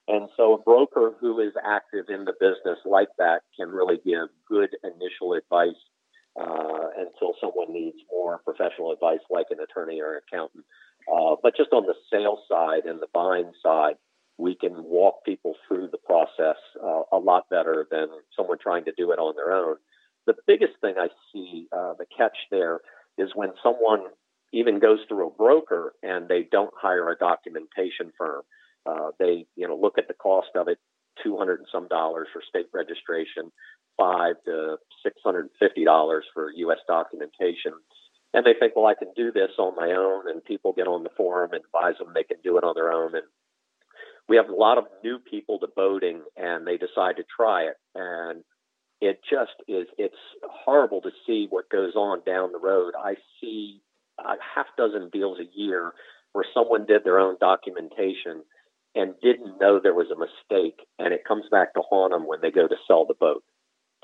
And 0.07 0.29
so 0.37 0.53
a 0.53 0.61
broker 0.61 1.15
who 1.19 1.39
is 1.39 1.53
active 1.65 2.05
in 2.09 2.23
the 2.23 2.33
business 2.39 2.79
like 2.85 3.09
that 3.17 3.41
can 3.59 3.69
really 3.69 3.99
give 4.05 4.29
good 4.47 4.69
initial 4.83 5.33
advice 5.33 5.75
uh, 6.39 6.87
until 6.97 7.33
someone 7.41 7.73
needs 7.73 7.97
more 8.11 8.39
professional 8.45 8.91
advice 8.91 9.19
like 9.29 9.47
an 9.49 9.57
attorney 9.59 9.99
or 9.99 10.17
accountant. 10.17 10.63
Uh, 11.11 11.35
but 11.41 11.55
just 11.57 11.73
on 11.73 11.85
the 11.85 11.95
sales 12.11 12.39
side 12.49 12.85
and 12.85 13.01
the 13.01 13.07
buying 13.13 13.51
side, 13.63 13.95
we 14.37 14.55
can 14.55 14.83
walk 14.83 15.25
people 15.25 15.55
through 15.67 15.89
the 15.91 15.97
process 15.97 16.57
uh, 16.83 17.01
a 17.11 17.17
lot 17.17 17.49
better 17.49 17.87
than 17.89 18.07
someone 18.35 18.57
trying 18.61 18.85
to 18.85 18.93
do 18.95 19.11
it 19.11 19.19
on 19.19 19.35
their 19.35 19.51
own. 19.51 19.77
The 20.25 20.35
biggest 20.45 20.73
thing 20.79 20.95
I 20.97 21.07
see, 21.33 21.67
uh, 21.71 21.93
the 21.97 22.05
catch 22.15 22.37
there, 22.51 22.81
is 23.17 23.31
when 23.33 23.53
someone 23.63 24.01
even 24.53 24.79
goes 24.79 24.99
through 25.07 25.27
a 25.27 25.31
broker 25.31 25.93
and 26.03 26.27
they 26.27 26.47
don't 26.51 26.73
hire 26.79 27.09
a 27.09 27.17
documentation 27.17 28.11
firm. 28.17 28.43
Uh, 28.87 29.11
they, 29.19 29.45
you 29.55 29.67
know, 29.67 29.75
look 29.75 29.97
at 29.97 30.07
the 30.07 30.13
cost 30.13 30.49
of 30.55 30.67
it, 30.67 30.77
two 31.23 31.37
hundred 31.37 31.59
and 31.59 31.67
some 31.71 31.87
dollars 31.87 32.27
for 32.31 32.41
state 32.47 32.67
registration, 32.73 33.51
five 33.97 34.35
to 34.45 34.77
six 35.03 35.17
hundred 35.23 35.41
and 35.41 35.49
fifty 35.59 35.83
dollars 35.83 36.25
for 36.33 36.51
U.S. 36.55 36.79
documentation, 36.87 37.73
and 38.33 38.45
they 38.45 38.53
think, 38.57 38.75
well, 38.75 38.85
I 38.85 38.95
can 38.95 39.09
do 39.15 39.31
this 39.31 39.51
on 39.57 39.75
my 39.75 39.91
own, 39.91 40.29
and 40.29 40.43
people 40.43 40.73
get 40.73 40.87
on 40.87 41.03
the 41.03 41.09
forum 41.17 41.51
and 41.53 41.63
advise 41.65 41.97
them 41.97 42.13
they 42.13 42.23
can 42.23 42.37
do 42.43 42.57
it 42.57 42.63
on 42.63 42.75
their 42.75 42.93
own, 42.93 43.15
and 43.15 43.25
we 44.29 44.37
have 44.37 44.49
a 44.49 44.55
lot 44.55 44.77
of 44.77 44.85
new 45.03 45.19
people 45.19 45.59
to 45.59 45.67
boating, 45.75 46.21
and 46.35 46.65
they 46.65 46.77
decide 46.77 47.17
to 47.17 47.23
try 47.35 47.63
it, 47.63 47.75
and 47.95 48.43
it 49.01 49.19
just 49.29 49.53
is. 49.67 49.87
It's 49.97 50.15
horrible 50.43 51.01
to 51.01 51.11
see 51.25 51.47
what 51.49 51.69
goes 51.69 51.95
on 51.95 52.21
down 52.25 52.51
the 52.51 52.59
road. 52.59 52.93
I 52.97 53.15
see 53.39 53.81
a 54.19 54.35
half 54.55 54.67
dozen 54.77 55.09
deals 55.11 55.39
a 55.39 55.59
year 55.59 55.93
where 56.33 56.45
someone 56.53 56.85
did 56.85 57.03
their 57.03 57.19
own 57.19 57.37
documentation 57.39 58.43
and 58.95 59.13
didn't 59.21 59.59
know 59.59 59.79
there 59.79 59.93
was 59.93 60.11
a 60.11 60.17
mistake, 60.17 60.79
and 60.99 61.13
it 61.13 61.25
comes 61.25 61.45
back 61.51 61.73
to 61.73 61.81
haunt 61.81 62.13
them 62.13 62.27
when 62.27 62.41
they 62.41 62.51
go 62.51 62.67
to 62.67 62.75
sell 62.87 63.05
the 63.05 63.13
boat. 63.13 63.43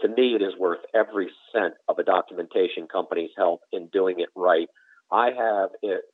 To 0.01 0.07
me, 0.07 0.35
it 0.35 0.41
is 0.41 0.57
worth 0.59 0.79
every 0.93 1.29
cent 1.53 1.75
of 1.87 1.99
a 1.99 2.03
documentation 2.03 2.87
company's 2.87 3.31
help 3.37 3.61
in 3.71 3.87
doing 3.87 4.19
it 4.19 4.29
right. 4.35 4.69
I 5.11 5.31
have 5.31 5.69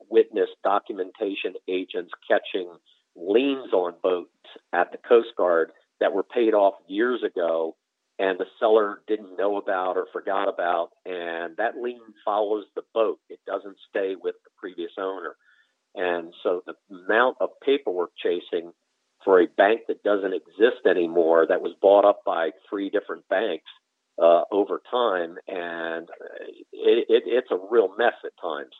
witnessed 0.09 0.57
documentation 0.63 1.53
agents 1.67 2.11
catching 2.27 2.69
liens 3.15 3.73
on 3.73 3.93
boats 4.03 4.29
at 4.73 4.91
the 4.91 4.97
Coast 4.97 5.29
Guard 5.37 5.71
that 5.99 6.13
were 6.13 6.23
paid 6.23 6.53
off 6.53 6.75
years 6.87 7.23
ago 7.23 7.75
and 8.19 8.37
the 8.37 8.45
seller 8.59 9.01
didn't 9.07 9.37
know 9.37 9.57
about 9.57 9.95
or 9.95 10.05
forgot 10.11 10.49
about, 10.49 10.89
and 11.05 11.55
that 11.55 11.77
lien 11.81 12.01
follows 12.25 12.65
the 12.75 12.81
boat. 12.93 13.17
It 13.29 13.39
doesn't 13.47 13.77
stay 13.89 14.15
with 14.21 14.35
the 14.43 14.49
previous 14.57 14.91
owner. 14.99 15.37
And 15.95 16.33
so 16.43 16.61
the 16.65 16.73
amount 16.95 17.37
of 17.41 17.49
paperwork 17.63 18.11
chasing 18.21 18.71
for 19.23 19.41
a 19.41 19.47
bank 19.47 19.81
that 19.87 20.03
doesn't 20.03 20.33
exist 20.33 20.85
anymore, 20.89 21.45
that 21.47 21.61
was 21.61 21.73
bought 21.81 22.05
up 22.05 22.21
by 22.25 22.51
three 22.69 22.89
different 22.89 23.27
banks 23.29 23.69
uh, 24.21 24.43
over 24.51 24.81
time, 24.89 25.37
and 25.47 26.07
it, 26.71 27.05
it, 27.09 27.23
it's 27.25 27.51
a 27.51 27.59
real 27.69 27.89
mess 27.97 28.13
at 28.23 28.31
times. 28.41 28.71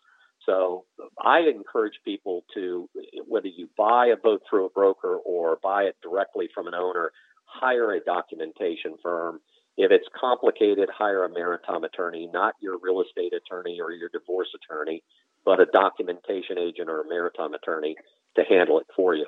So 0.45 0.86
I 1.24 1.39
encourage 1.39 2.00
people 2.06 2.43
to, 2.54 2.89
whether 3.28 3.48
you 3.48 3.69
buy 3.78 4.08
a 4.08 4.17
boat 4.17 4.41
through 4.50 4.65
a 4.65 4.69
broker 4.69 5.17
or 5.17 5.60
buy 5.62 5.84
it 5.84 5.95
directly 6.02 6.50
from 6.54 6.67
an 6.67 6.74
owner, 6.74 7.12
hire 7.45 7.93
a 7.93 8.00
documentation 8.04 8.95
firm. 9.04 9.39
If 9.78 9.91
it's 9.91 10.08
complicated, 10.19 10.89
hire 10.89 11.24
a 11.24 11.30
maritime 11.30 11.84
attorney, 11.84 12.30
not 12.32 12.56
your 12.62 12.78
real 12.82 13.02
estate 13.02 13.34
attorney 13.34 13.80
or 13.82 13.91
your 13.91 14.10
divorce 14.10 14.50
attorney 14.56 15.04
but 15.45 15.60
a 15.60 15.65
documentation 15.65 16.58
agent 16.58 16.89
or 16.89 17.02
a 17.02 17.10
maritime 17.10 17.54
attorney 17.54 17.95
to 18.36 18.43
handle 18.43 18.80
it 18.80 18.88
for 18.95 19.15
you. 19.15 19.25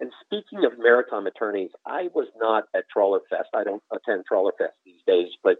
And 0.00 0.10
speaking 0.24 0.64
of 0.64 0.72
maritime 0.78 1.26
attorneys, 1.26 1.70
I 1.86 2.08
was 2.14 2.26
not 2.36 2.64
at 2.74 2.84
Trawler 2.92 3.20
Fest. 3.30 3.50
I 3.54 3.64
don't 3.64 3.82
attend 3.92 4.24
Trawler 4.26 4.52
Fest 4.58 4.74
these 4.84 5.00
days, 5.06 5.28
but 5.42 5.58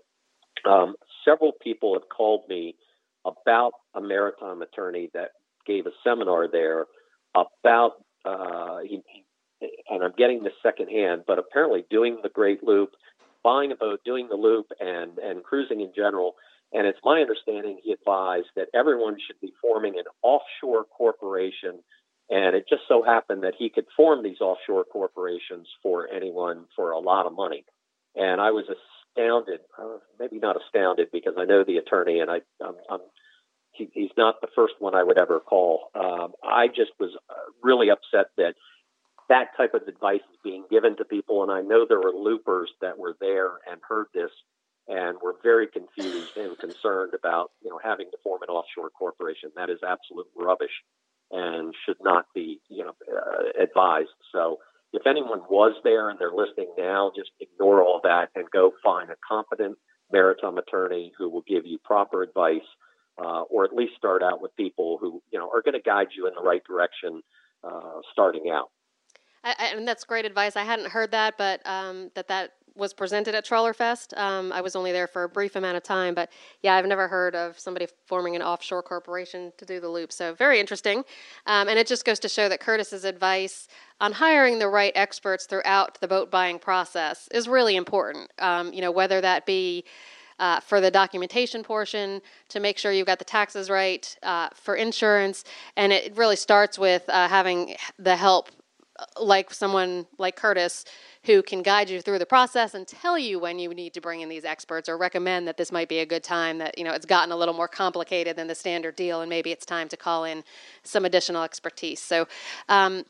um, 0.69 0.95
several 1.25 1.53
people 1.63 1.95
have 1.95 2.09
called 2.09 2.43
me 2.49 2.75
about 3.25 3.73
a 3.95 4.01
maritime 4.01 4.63
attorney 4.63 5.11
that 5.15 5.31
gave 5.67 5.87
a 5.87 5.91
seminar 6.03 6.49
there 6.51 6.87
about, 7.35 7.93
uh, 8.25 8.79
he, 8.85 9.01
and 9.89 10.03
I'm 10.03 10.13
getting 10.19 10.43
this 10.43 10.55
secondhand, 10.63 11.23
but 11.27 11.39
apparently 11.39 11.85
doing 11.89 12.19
the 12.23 12.29
Great 12.29 12.65
Loop, 12.65 12.91
buying 13.45 13.73
a 13.73 13.77
boat, 13.77 14.01
doing 14.05 14.29
the 14.29 14.37
loop, 14.37 14.67
and 14.81 15.19
and 15.19 15.43
cruising 15.43 15.81
in 15.81 15.93
general 15.95 16.35
and 16.73 16.87
it's 16.87 16.99
my 17.05 17.21
understanding 17.21 17.79
he 17.83 17.93
advised 17.93 18.49
that 18.57 18.69
everyone 18.75 19.17
should 19.27 19.41
be 19.41 19.53
forming 19.61 19.99
an 19.99 20.05
offshore 20.23 20.85
corporation. 20.85 21.81
And 22.31 22.57
it 22.57 22.65
just 22.69 22.83
so 22.89 23.03
happened 23.03 23.43
that 23.43 23.55
he 23.59 23.69
could 23.69 23.85
form 23.97 24.23
these 24.23 24.41
offshore 24.41 24.85
corporations 24.85 25.69
for 25.83 26.09
anyone 26.09 26.65
for 26.75 26.93
a 26.93 26.99
lot 26.99 27.27
of 27.27 27.35
money. 27.35 27.65
And 28.15 28.41
I 28.41 28.53
was 28.53 28.65
astounded, 28.65 29.61
uh, 29.79 29.99
maybe 30.19 30.39
not 30.39 30.57
astounded 30.57 31.09
because 31.13 31.35
I 31.39 31.45
know 31.45 31.63
the 31.63 31.77
attorney 31.77 32.21
and 32.21 32.31
I, 32.31 32.41
I'm, 32.65 32.75
I'm 32.91 33.01
he, 33.73 33.89
he's 33.93 34.11
not 34.17 34.41
the 34.41 34.49
first 34.55 34.75
one 34.79 34.95
I 34.95 35.03
would 35.03 35.19
ever 35.19 35.41
call. 35.41 35.91
Um, 35.95 36.33
I 36.43 36.69
just 36.69 36.93
was 37.01 37.11
uh, 37.29 37.35
really 37.63 37.89
upset 37.91 38.31
that 38.37 38.55
that 39.29 39.57
type 39.57 39.75
of 39.75 39.89
advice 39.89 40.21
is 40.31 40.39
being 40.45 40.65
given 40.71 40.97
to 40.97 41.05
people. 41.05 41.43
And 41.43 41.51
I 41.51 41.63
know 41.63 41.87
there 41.89 42.01
were 42.01 42.13
loopers 42.13 42.71
that 42.81 42.99
were 42.99 43.17
there 43.21 43.51
and 43.71 43.81
heard 43.87 44.07
this 44.15 44.31
and 44.93 45.17
we're 45.23 45.41
very 45.43 45.67
confused 45.67 46.37
and 46.37 46.59
concerned 46.59 47.15
about 47.15 47.51
you 47.63 47.71
know 47.71 47.81
having 47.83 48.11
to 48.11 48.19
form 48.23 48.41
an 48.43 48.51
offshore 48.51 48.91
corporation. 48.91 49.51
That 49.57 49.71
is 49.71 49.79
absolute 49.87 50.27
rubbish 50.37 50.83
and 51.31 51.75
should 51.87 51.97
not 52.03 52.27
be 52.35 52.61
you 52.69 52.85
know 52.85 52.93
uh, 53.11 53.63
advised. 53.63 54.11
So 54.33 54.59
if 54.93 55.07
anyone 55.07 55.41
was 55.49 55.75
there 55.83 56.11
and 56.11 56.19
they're 56.19 56.33
listening 56.35 56.73
now, 56.77 57.11
just 57.17 57.31
ignore 57.41 57.83
all 57.83 58.01
that 58.05 58.29
and 58.35 58.45
go 58.51 58.73
find 58.85 59.11
a 59.11 59.17
competent 59.27 59.79
maritime 60.13 60.59
attorney 60.59 61.13
who 61.17 61.31
will 61.31 61.45
give 61.49 61.65
you 61.65 61.79
proper 61.83 62.23
advice, 62.23 62.69
uh, 63.19 63.43
or 63.43 63.65
at 63.65 63.73
least 63.73 63.95
start 63.97 64.23
out 64.23 64.43
with 64.43 64.55
people 64.57 64.99
who 65.01 65.23
you 65.33 65.39
know 65.39 65.49
are 65.49 65.63
going 65.63 65.75
to 65.75 65.81
guide 65.81 66.09
you 66.17 66.27
in 66.27 66.35
the 66.35 66.43
right 66.43 66.63
direction 66.69 67.23
uh, 67.65 68.01
starting 68.13 68.51
out. 68.53 68.69
I, 69.45 69.55
I, 69.59 69.67
and 69.77 69.89
that's 69.89 70.05
great 70.05 70.25
advice. 70.25 70.55
I 70.55 70.65
hadn't 70.65 70.89
heard 70.89 71.13
that, 71.13 71.39
but 71.39 71.61
um, 71.65 72.11
that 72.15 72.29
that 72.29 72.53
was 72.75 72.93
presented 72.93 73.35
at 73.35 73.45
Trawlerfest. 73.45 74.17
Um, 74.19 74.53
I 74.53 74.61
was 74.61 74.75
only 74.77 74.93
there 74.93 75.07
for 75.07 75.25
a 75.25 75.29
brief 75.29 75.57
amount 75.57 75.77
of 75.77 75.83
time, 75.83 76.15
but 76.15 76.31
yeah, 76.63 76.75
I've 76.75 76.87
never 76.87 77.09
heard 77.09 77.35
of 77.35 77.59
somebody 77.59 77.87
forming 78.07 78.37
an 78.37 78.43
offshore 78.43 78.83
corporation 78.83 79.53
to 79.59 79.65
do 79.65 79.81
the 79.81 79.89
loop. 79.89 80.13
So 80.13 80.35
very 80.35 80.61
interesting, 80.61 81.05
um, 81.47 81.69
and 81.69 81.79
it 81.79 81.87
just 81.87 82.05
goes 82.05 82.19
to 82.21 82.29
show 82.29 82.49
that 82.49 82.61
Curtis's 82.61 83.05
advice 83.05 83.69
on 84.01 84.13
hiring 84.13 84.59
the 84.59 84.69
right 84.69 84.93
experts 84.95 85.47
throughout 85.47 86.01
the 86.01 86.09
boat 86.09 86.31
buying 86.31 86.59
process 86.59 87.29
is 87.33 87.49
really 87.49 87.77
important. 87.77 88.31
Um, 88.39 88.73
you 88.73 88.81
know, 88.81 88.91
whether 88.91 89.21
that 89.21 89.47
be 89.47 89.85
uh, 90.39 90.61
for 90.61 90.81
the 90.81 90.91
documentation 90.91 91.63
portion 91.63 92.21
to 92.49 92.59
make 92.59 92.79
sure 92.79 92.91
you've 92.91 93.07
got 93.07 93.19
the 93.19 93.25
taxes 93.25 93.71
right, 93.71 94.17
uh, 94.23 94.49
for 94.55 94.75
insurance, 94.75 95.45
and 95.77 95.93
it 95.93 96.17
really 96.17 96.37
starts 96.37 96.79
with 96.79 97.09
uh, 97.09 97.29
having 97.29 97.77
the 97.99 98.17
help 98.17 98.51
like 99.21 99.53
someone 99.53 100.07
like 100.19 100.37
Curtis 100.37 100.85
who 101.25 101.43
can 101.43 101.63
guide 101.63 101.89
you 101.89 102.01
through 102.01 102.19
the 102.19 102.27
process 102.27 102.75
and 102.75 102.87
tell 102.87 103.19
you 103.19 103.39
when 103.39 103.59
you 103.59 103.69
need 103.71 103.95
to 103.95 104.01
bring 104.01 104.21
in 104.21 104.29
these 104.29 104.45
experts 104.45 104.89
or 104.89 104.99
recommend 104.99 105.47
that 105.47 105.57
this 105.57 105.71
might 105.71 105.89
be 105.89 106.01
a 106.01 106.07
good 106.07 106.25
time 106.25 106.59
that 106.59 106.77
you 106.77 106.85
know 106.85 106.93
it's 106.93 107.07
gotten 107.07 107.33
a 107.33 107.37
little 107.37 107.55
more 107.55 107.69
complicated 107.69 108.37
than 108.37 108.47
the 108.47 108.55
standard 108.55 108.97
deal 108.97 109.21
and 109.21 109.31
maybe 109.31 109.53
it's 109.53 109.67
time 109.67 109.89
to 109.89 109.97
call 109.97 110.25
in 110.25 110.43
some 110.83 111.05
additional 111.05 111.43
expertise. 111.43 112.01
So 112.01 112.27
um, 112.69 113.05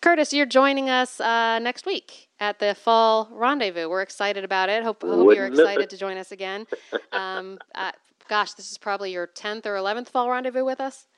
curtis 0.00 0.32
you're 0.32 0.46
joining 0.46 0.88
us 0.88 1.20
uh, 1.20 1.58
next 1.58 1.86
week 1.86 2.28
at 2.38 2.58
the 2.58 2.74
fall 2.74 3.28
rendezvous. 3.32 3.88
We're 3.88 4.02
excited 4.02 4.44
about 4.44 4.68
it. 4.68 4.82
Hope, 4.82 5.02
hope 5.02 5.34
you're 5.34 5.46
excited 5.46 5.90
to 5.90 5.96
join 5.96 6.16
us 6.16 6.32
again. 6.32 6.66
Um, 7.12 7.58
uh, 7.74 7.90
gosh 8.28 8.52
this 8.52 8.70
is 8.70 8.78
probably 8.78 9.10
your 9.10 9.26
10th 9.26 9.66
or 9.66 9.74
11th 9.74 10.08
fall 10.08 10.30
rendezvous 10.30 10.64
with 10.64 10.80
us 10.80 11.08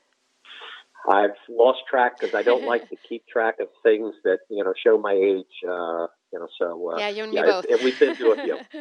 I've 1.09 1.37
lost 1.49 1.81
track 1.91 2.19
because 2.19 2.35
I 2.35 2.43
don't 2.43 2.65
like 2.65 2.89
to 2.91 2.97
keep 3.09 3.27
track 3.27 3.61
of 3.61 3.69
things 3.83 4.15
that 4.25 4.41
you 4.49 4.65
know 4.65 4.75
show 4.83 4.99
my 4.99 5.13
age. 5.13 5.47
Uh, 5.67 6.07
you 6.33 6.39
know, 6.39 6.49
so 6.59 6.93
uh, 6.93 6.99
yeah, 6.99 7.09
you 7.09 7.25
and 7.25 7.33
me 7.33 7.39
yeah, 7.39 7.45
both. 7.45 7.67
we've 7.83 7.99
been 7.99 8.17
to 8.17 8.31
a 8.31 8.37
few. 8.37 8.59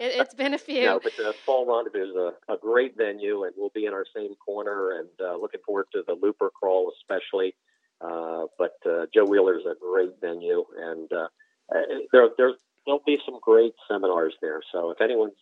it, 0.00 0.18
has 0.18 0.34
been 0.34 0.54
a 0.54 0.58
few. 0.58 0.84
no, 0.84 1.00
but 1.02 1.16
the 1.16 1.34
Fall 1.44 1.66
Rendezvous 1.66 2.10
is 2.10 2.14
a, 2.14 2.52
a, 2.52 2.56
great 2.56 2.96
venue, 2.96 3.42
and 3.44 3.52
we'll 3.56 3.72
be 3.74 3.86
in 3.86 3.92
our 3.92 4.04
same 4.14 4.34
corner. 4.36 4.92
And 4.92 5.08
uh, 5.20 5.36
looking 5.36 5.60
forward 5.66 5.86
to 5.92 6.04
the 6.06 6.14
Looper 6.14 6.50
Crawl, 6.50 6.92
especially. 7.00 7.54
Uh, 8.00 8.44
but 8.58 8.76
uh, 8.86 9.06
Joe 9.12 9.24
Wheeler 9.24 9.58
is 9.58 9.66
a 9.66 9.74
great 9.80 10.20
venue, 10.20 10.64
and 10.78 11.12
uh, 11.12 11.28
there 12.12 12.28
there's 12.36 12.56
there'll 12.86 13.02
be 13.04 13.18
some 13.24 13.38
great 13.42 13.74
seminars 13.88 14.34
there. 14.40 14.60
So 14.72 14.90
if 14.90 15.00
anyone's 15.00 15.34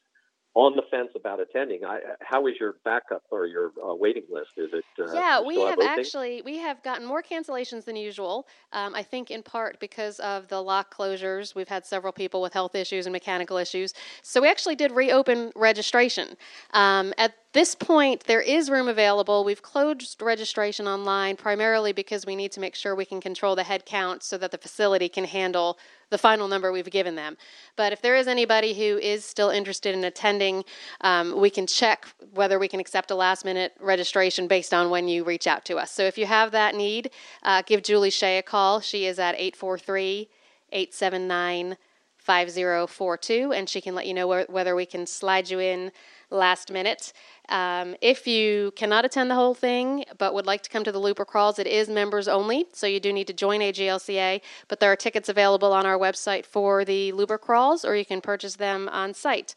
on 0.54 0.74
the 0.74 0.82
fence 0.90 1.10
about 1.14 1.40
attending. 1.40 1.84
I, 1.84 2.00
how 2.20 2.46
is 2.46 2.54
your 2.58 2.76
backup 2.84 3.22
or 3.30 3.46
your 3.46 3.70
uh, 3.82 3.94
waiting 3.94 4.24
list? 4.30 4.50
Is 4.56 4.70
it? 4.72 4.84
Uh, 4.98 5.12
yeah, 5.12 5.40
we 5.40 5.60
have, 5.60 5.78
actually 5.80 6.42
we 6.42 6.56
have 6.58 6.82
gotten 6.82 7.06
more 7.06 7.22
cancellations 7.22 7.84
than 7.84 7.96
usual. 7.96 8.46
Um, 8.72 8.94
I 8.94 9.02
think 9.02 9.30
in 9.30 9.42
part 9.42 9.78
because 9.78 10.18
of 10.20 10.48
the 10.48 10.62
lock 10.62 10.94
closures. 10.94 11.54
We've 11.54 11.68
had 11.68 11.86
several 11.86 12.12
people 12.12 12.42
with 12.42 12.52
health 12.52 12.74
issues 12.74 13.06
and 13.06 13.12
mechanical 13.12 13.56
issues, 13.56 13.94
so 14.22 14.40
we 14.40 14.48
actually 14.48 14.76
did 14.76 14.92
reopen 14.92 15.52
registration. 15.54 16.36
Um, 16.72 17.14
at 17.18 17.34
this 17.52 17.74
point, 17.74 18.24
there 18.24 18.42
is 18.42 18.68
room 18.70 18.88
available. 18.88 19.44
We've 19.44 19.62
closed 19.62 20.20
registration 20.20 20.86
online 20.86 21.36
primarily 21.36 21.92
because 21.92 22.26
we 22.26 22.36
need 22.36 22.52
to 22.52 22.60
make 22.60 22.74
sure 22.74 22.94
we 22.94 23.04
can 23.04 23.20
control 23.20 23.56
the 23.56 23.62
head 23.62 23.86
count 23.86 24.22
so 24.22 24.36
that 24.38 24.50
the 24.50 24.58
facility 24.58 25.08
can 25.08 25.24
handle 25.24 25.78
the 26.10 26.18
final 26.18 26.48
number 26.48 26.72
we've 26.72 26.90
given 26.90 27.14
them. 27.14 27.36
But 27.76 27.92
if 27.92 28.02
there 28.02 28.16
is 28.16 28.26
anybody 28.26 28.74
who 28.74 28.98
is 28.98 29.24
still 29.24 29.50
interested 29.50 29.94
in 29.94 30.04
attending, 30.04 30.64
um, 31.00 31.38
we 31.38 31.50
can 31.50 31.66
check 31.66 32.06
whether 32.32 32.58
we 32.58 32.68
can 32.68 32.80
accept 32.80 33.10
a 33.10 33.14
last 33.14 33.44
minute 33.44 33.74
registration 33.80 34.48
based 34.48 34.72
on 34.72 34.90
when 34.90 35.08
you 35.08 35.24
reach 35.24 35.46
out 35.46 35.64
to 35.66 35.76
us. 35.76 35.90
So 35.90 36.04
if 36.04 36.18
you 36.18 36.26
have 36.26 36.52
that 36.52 36.74
need, 36.74 37.10
uh, 37.42 37.62
give 37.66 37.82
Julie 37.82 38.10
Shea 38.10 38.38
a 38.38 38.42
call. 38.42 38.80
She 38.80 39.06
is 39.06 39.18
at 39.18 39.34
843 39.34 40.28
879 40.70 41.76
5042, 42.18 43.52
and 43.52 43.68
she 43.68 43.80
can 43.80 43.94
let 43.94 44.06
you 44.06 44.14
know 44.14 44.44
whether 44.48 44.74
we 44.74 44.86
can 44.86 45.06
slide 45.06 45.48
you 45.48 45.60
in 45.60 45.92
last 46.30 46.70
minute. 46.70 47.12
Um, 47.48 47.96
if 48.02 48.26
you 48.26 48.72
cannot 48.76 49.04
attend 49.04 49.30
the 49.30 49.34
whole 49.34 49.54
thing 49.54 50.04
but 50.18 50.34
would 50.34 50.46
like 50.46 50.62
to 50.62 50.70
come 50.70 50.84
to 50.84 50.92
the 50.92 50.98
Looper 50.98 51.24
Crawls, 51.24 51.58
it 51.58 51.66
is 51.66 51.88
members 51.88 52.28
only, 52.28 52.66
so 52.72 52.86
you 52.86 53.00
do 53.00 53.12
need 53.12 53.26
to 53.28 53.32
join 53.32 53.60
AGLCA. 53.60 54.40
But 54.68 54.80
there 54.80 54.92
are 54.92 54.96
tickets 54.96 55.28
available 55.28 55.72
on 55.72 55.86
our 55.86 55.98
website 55.98 56.44
for 56.44 56.84
the 56.84 57.12
Looper 57.12 57.38
Crawls, 57.38 57.84
or 57.84 57.96
you 57.96 58.04
can 58.04 58.20
purchase 58.20 58.56
them 58.56 58.88
on 58.90 59.14
site. 59.14 59.54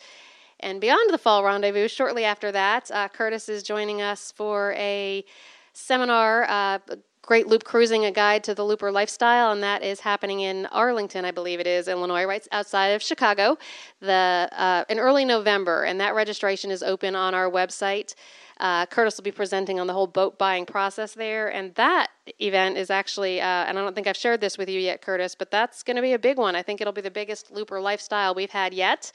And 0.59 0.79
beyond 0.79 1.11
the 1.11 1.17
Fall 1.17 1.43
Rendezvous, 1.43 1.87
shortly 1.87 2.23
after 2.23 2.51
that, 2.51 2.89
uh, 2.91 3.07
Curtis 3.09 3.49
is 3.49 3.63
joining 3.63 4.01
us 4.01 4.31
for 4.31 4.73
a 4.77 5.25
seminar. 5.73 6.45
Uh, 6.47 6.79
Great 7.23 7.47
Loop 7.47 7.63
Cruising, 7.63 8.05
a 8.05 8.11
guide 8.11 8.43
to 8.45 8.55
the 8.55 8.65
Looper 8.65 8.91
lifestyle, 8.91 9.51
and 9.51 9.61
that 9.61 9.83
is 9.83 9.99
happening 9.99 10.39
in 10.39 10.65
Arlington, 10.67 11.23
I 11.23 11.31
believe 11.31 11.59
it 11.59 11.67
is, 11.67 11.87
Illinois, 11.87 12.25
right 12.25 12.45
outside 12.51 12.87
of 12.87 13.03
Chicago, 13.03 13.59
the 13.99 14.49
uh, 14.51 14.85
in 14.89 14.99
early 14.99 15.23
November, 15.23 15.83
and 15.83 16.01
that 16.01 16.15
registration 16.15 16.71
is 16.71 16.81
open 16.81 17.15
on 17.15 17.35
our 17.35 17.49
website. 17.49 18.15
Uh, 18.61 18.85
Curtis 18.85 19.17
will 19.17 19.23
be 19.23 19.31
presenting 19.31 19.79
on 19.79 19.87
the 19.87 19.93
whole 19.93 20.05
boat 20.05 20.37
buying 20.37 20.67
process 20.67 21.15
there, 21.15 21.51
and 21.51 21.73
that 21.75 22.11
event 22.39 22.77
is 22.77 22.91
actually, 22.91 23.41
uh, 23.41 23.45
and 23.45 23.79
I 23.79 23.81
don't 23.81 23.95
think 23.95 24.05
I've 24.05 24.15
shared 24.15 24.39
this 24.39 24.55
with 24.55 24.69
you 24.69 24.79
yet, 24.79 25.01
Curtis, 25.01 25.33
but 25.33 25.49
that's 25.49 25.81
going 25.81 25.95
to 25.95 26.01
be 26.03 26.13
a 26.13 26.19
big 26.19 26.37
one. 26.37 26.55
I 26.55 26.61
think 26.61 26.79
it'll 26.79 26.93
be 26.93 27.01
the 27.01 27.09
biggest 27.09 27.49
looper 27.51 27.81
lifestyle 27.81 28.35
we've 28.35 28.51
had 28.51 28.71
yet. 28.71 29.11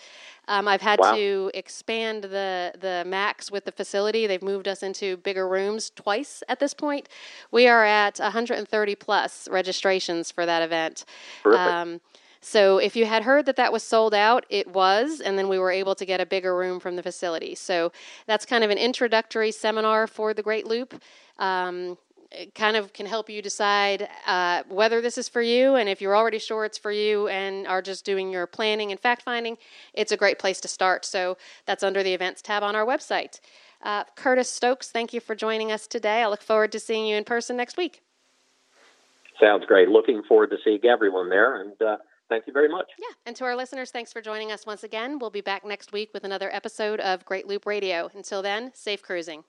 Um, 0.49 0.67
I've 0.67 0.81
had 0.81 0.99
wow. 0.99 1.15
to 1.15 1.53
expand 1.55 2.25
the 2.25 2.73
the 2.81 3.05
max 3.07 3.49
with 3.53 3.67
the 3.67 3.73
facility. 3.73 4.27
They've 4.27 4.43
moved 4.43 4.67
us 4.67 4.83
into 4.83 5.17
bigger 5.19 5.49
rooms 5.49 5.91
twice 5.91 6.43
at 6.49 6.59
this 6.59 6.75
point. 6.75 7.09
We 7.53 7.69
are 7.69 7.85
at 7.85 8.19
130 8.19 8.95
plus 8.97 9.49
registrations 9.49 10.33
for 10.33 10.45
that 10.45 10.63
event. 10.63 11.05
Um, 11.45 12.01
so 12.41 12.79
if 12.79 12.97
you 12.97 13.07
had 13.07 13.23
heard 13.23 13.47
that 13.47 13.57
that 13.57 13.73
was 13.73 13.83
sold 13.83 14.15
out, 14.15 14.47
it 14.51 14.73
was, 14.73 15.21
and 15.21 15.39
then 15.39 15.49
we 15.49 15.59
were 15.59 15.71
able 15.71 15.95
to 15.95 16.05
get 16.05 16.21
a 16.21 16.27
bigger 16.27 16.57
room 16.57 16.81
from 16.81 16.97
the 16.97 17.03
facility. 17.03 17.55
So 17.55 17.93
that's 18.27 18.47
kind 18.47 18.63
of 18.63 18.71
an 18.71 18.79
introductory 18.79 19.51
seminar 19.51 20.07
for 20.07 20.35
the 20.35 20.43
Great 20.43 20.67
Loop. 20.67 21.01
Um, 21.39 21.99
it 22.31 22.55
kind 22.55 22.77
of 22.77 22.93
can 22.93 23.07
help 23.07 23.31
you 23.31 23.41
decide 23.41 24.09
uh, 24.27 24.63
whether 24.69 25.01
this 25.01 25.17
is 25.17 25.29
for 25.29 25.43
you, 25.43 25.77
and 25.77 25.89
if 25.89 26.01
you're 26.01 26.17
already 26.17 26.39
sure 26.39 26.65
it's 26.65 26.79
for 26.79 26.93
you 26.93 27.29
and 27.29 27.67
are 27.67 27.83
just 27.83 28.05
doing 28.05 28.31
your 28.31 28.47
planning 28.47 28.91
and 28.91 29.01
fact 29.01 29.23
finding, 29.23 29.57
it's 29.95 30.13
a 30.13 30.17
great 30.17 30.39
place 30.39 30.61
to 30.61 30.69
start. 30.69 31.05
So 31.05 31.37
that's 31.67 31.83
under 31.83 32.03
the 32.03 32.13
events 32.13 32.43
tab 32.43 32.63
on 32.63 32.75
our 32.75 32.85
website. 32.85 33.41
Uh, 33.83 34.05
Curtis 34.17 34.51
Stokes, 34.51 34.91
thank 34.91 35.13
you 35.13 35.21
for 35.21 35.35
joining 35.35 35.71
us 35.71 35.87
today. 35.87 36.23
I 36.23 36.27
look 36.27 36.43
forward 36.43 36.73
to 36.73 36.81
seeing 36.81 37.07
you 37.07 37.17
in 37.17 37.25
person 37.25 37.57
next 37.57 37.77
week. 37.77 38.03
Sounds 39.41 39.65
great. 39.67 39.89
Looking 39.89 40.23
forward 40.23 40.51
to 40.51 40.57
seeing 40.65 40.85
everyone 40.85 41.29
there, 41.29 41.61
and 41.61 41.81
uh, 41.81 41.99
Thank 42.29 42.47
you 42.47 42.53
very 42.53 42.69
much. 42.69 42.91
Yeah. 42.99 43.15
And 43.25 43.37
to 43.37 43.45
our 43.45 43.57
listeners, 43.57 43.91
thanks 43.91 44.13
for 44.13 44.21
joining 44.21 44.51
us 44.51 44.67
once 44.67 44.83
again. 44.83 45.19
We'll 45.19 45.31
be 45.31 45.41
back 45.41 45.65
next 45.65 45.93
week 45.93 46.11
with 46.13 46.25
another 46.25 46.53
episode 46.53 47.01
of 47.01 47.25
Great 47.25 47.47
Loop 47.47 47.67
Radio. 47.67 48.11
Until 48.15 48.43
then, 48.43 48.73
safe 48.75 49.03
cruising. 49.03 49.45